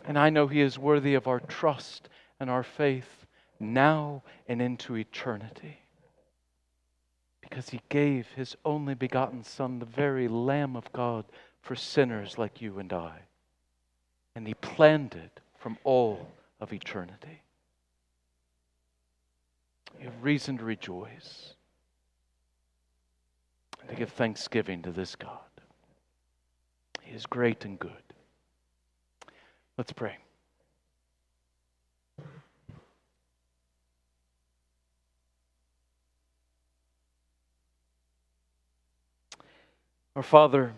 And 0.04 0.19
I 0.19 0.30
know 0.30 0.47
He 0.47 0.60
is 0.60 0.78
worthy 0.78 1.13
of 1.13 1.26
our 1.26 1.39
trust 1.39 2.10
and 2.38 2.50
our 2.50 2.63
faith 2.63 3.26
now 3.62 4.24
and 4.45 4.62
into 4.62 4.97
eternity. 4.97 5.81
Because 7.52 7.70
He 7.70 7.82
gave 7.90 8.30
His 8.30 8.56
only 8.64 8.96
begotten 8.96 9.44
Son, 9.44 9.80
the 9.80 9.86
very 9.86 10.30
Lamb 10.30 10.78
of 10.78 10.92
God, 10.94 11.26
for 11.62 11.76
sinners 11.76 12.38
like 12.38 12.62
you 12.62 12.80
and 12.80 12.92
I. 12.94 13.20
And 14.36 14.48
He 14.48 14.54
planned 14.54 15.14
it 15.14 15.42
from 15.60 15.78
all 15.84 16.30
of 16.62 16.72
eternity. 16.72 17.42
You 20.00 20.06
have 20.06 20.24
reason 20.24 20.58
to 20.60 20.64
rejoice 20.64 21.54
and 23.82 23.90
to 23.90 23.96
give 23.96 24.12
thanksgiving 24.12 24.82
to 24.84 24.92
this 24.92 25.18
God. 25.18 25.38
He 27.04 27.14
is 27.14 27.26
great 27.26 27.66
and 27.66 27.78
good. 27.78 27.92
Let's 29.78 29.92
pray. 29.92 30.18
Our 40.15 40.24
Father, 40.24 40.74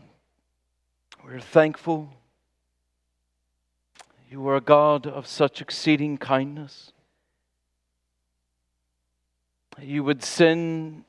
we're 1.25 1.39
thankful 1.39 2.13
you 4.29 4.47
are 4.47 4.55
a 4.55 4.61
God 4.61 5.07
of 5.07 5.27
such 5.27 5.61
exceeding 5.61 6.17
kindness. 6.17 6.91
You 9.79 10.03
would 10.03 10.23
send 10.23 11.03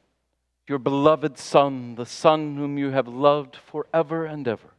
your 0.67 0.79
beloved 0.79 1.39
Son, 1.39 1.95
the 1.95 2.07
Son 2.07 2.57
whom 2.57 2.79
you 2.79 2.91
have 2.91 3.09
loved 3.09 3.57
forever 3.57 4.25
and 4.25 4.49
ever. 4.49 4.75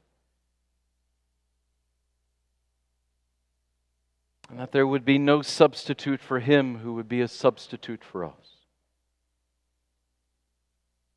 And 4.49 4.59
that 4.59 4.71
there 4.71 4.87
would 4.87 5.05
be 5.05 5.17
no 5.17 5.41
substitute 5.41 6.21
for 6.21 6.39
him 6.39 6.79
who 6.79 6.93
would 6.93 7.09
be 7.09 7.21
a 7.21 7.27
substitute 7.27 8.03
for 8.03 8.25
us. 8.25 8.33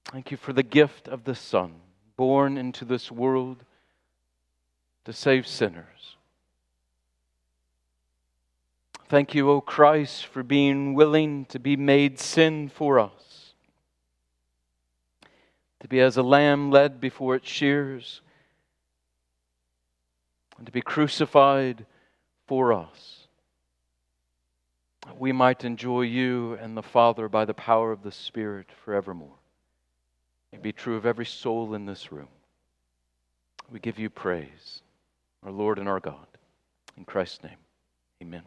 Thank 0.07 0.31
you 0.31 0.37
for 0.37 0.53
the 0.53 0.63
gift 0.63 1.09
of 1.09 1.25
the 1.25 1.35
Son, 1.35 1.75
born 2.19 2.59
into 2.59 2.85
this 2.85 3.11
world 3.13 3.65
to 5.05 5.13
save 5.13 5.47
sinners. 5.47 6.17
Thank 9.09 9.35
you, 9.35 9.49
O 9.49 9.63
Christ, 9.63 10.27
for 10.27 10.43
being 10.43 10.95
willing 10.95 11.47
to 11.47 11.61
be 11.61 11.77
made 11.77 12.19
sin 12.19 12.69
for 12.69 12.99
us, 12.99 13.55
to 15.81 15.89
be 15.89 16.01
as 16.01 16.17
a 16.17 16.23
lamb 16.23 16.71
led 16.71 17.01
before 17.01 17.37
its 17.37 17.49
shears, 17.49 18.21
and 20.59 20.67
to 20.67 20.73
be 20.73 20.83
crucified 20.83 21.87
for 22.49 22.73
us. 22.73 23.29
We 25.17 25.31
might 25.31 25.65
enjoy 25.65 26.03
you 26.03 26.59
and 26.61 26.77
the 26.77 26.83
Father 26.83 27.29
by 27.29 27.45
the 27.45 27.55
power 27.55 27.93
of 27.93 28.03
the 28.03 28.13
Spirit 28.13 28.67
forevermore. 28.85 29.38
It 30.53 30.63
be 30.63 30.73
true 30.73 30.97
of 30.97 31.07
every 31.07 31.27
soul 31.27 31.75
in 31.75 31.87
this 31.87 32.11
room. 32.11 32.29
We 33.71 33.81
give 33.81 33.99
you 33.99 34.09
praise, 34.09 34.83
our 35.45 35.53
Lord 35.53 35.79
and 35.79 35.89
our 35.89 36.01
God. 36.01 36.27
In 36.97 37.05
Christ's 37.05 37.43
name, 37.45 37.59
amen. 38.23 38.43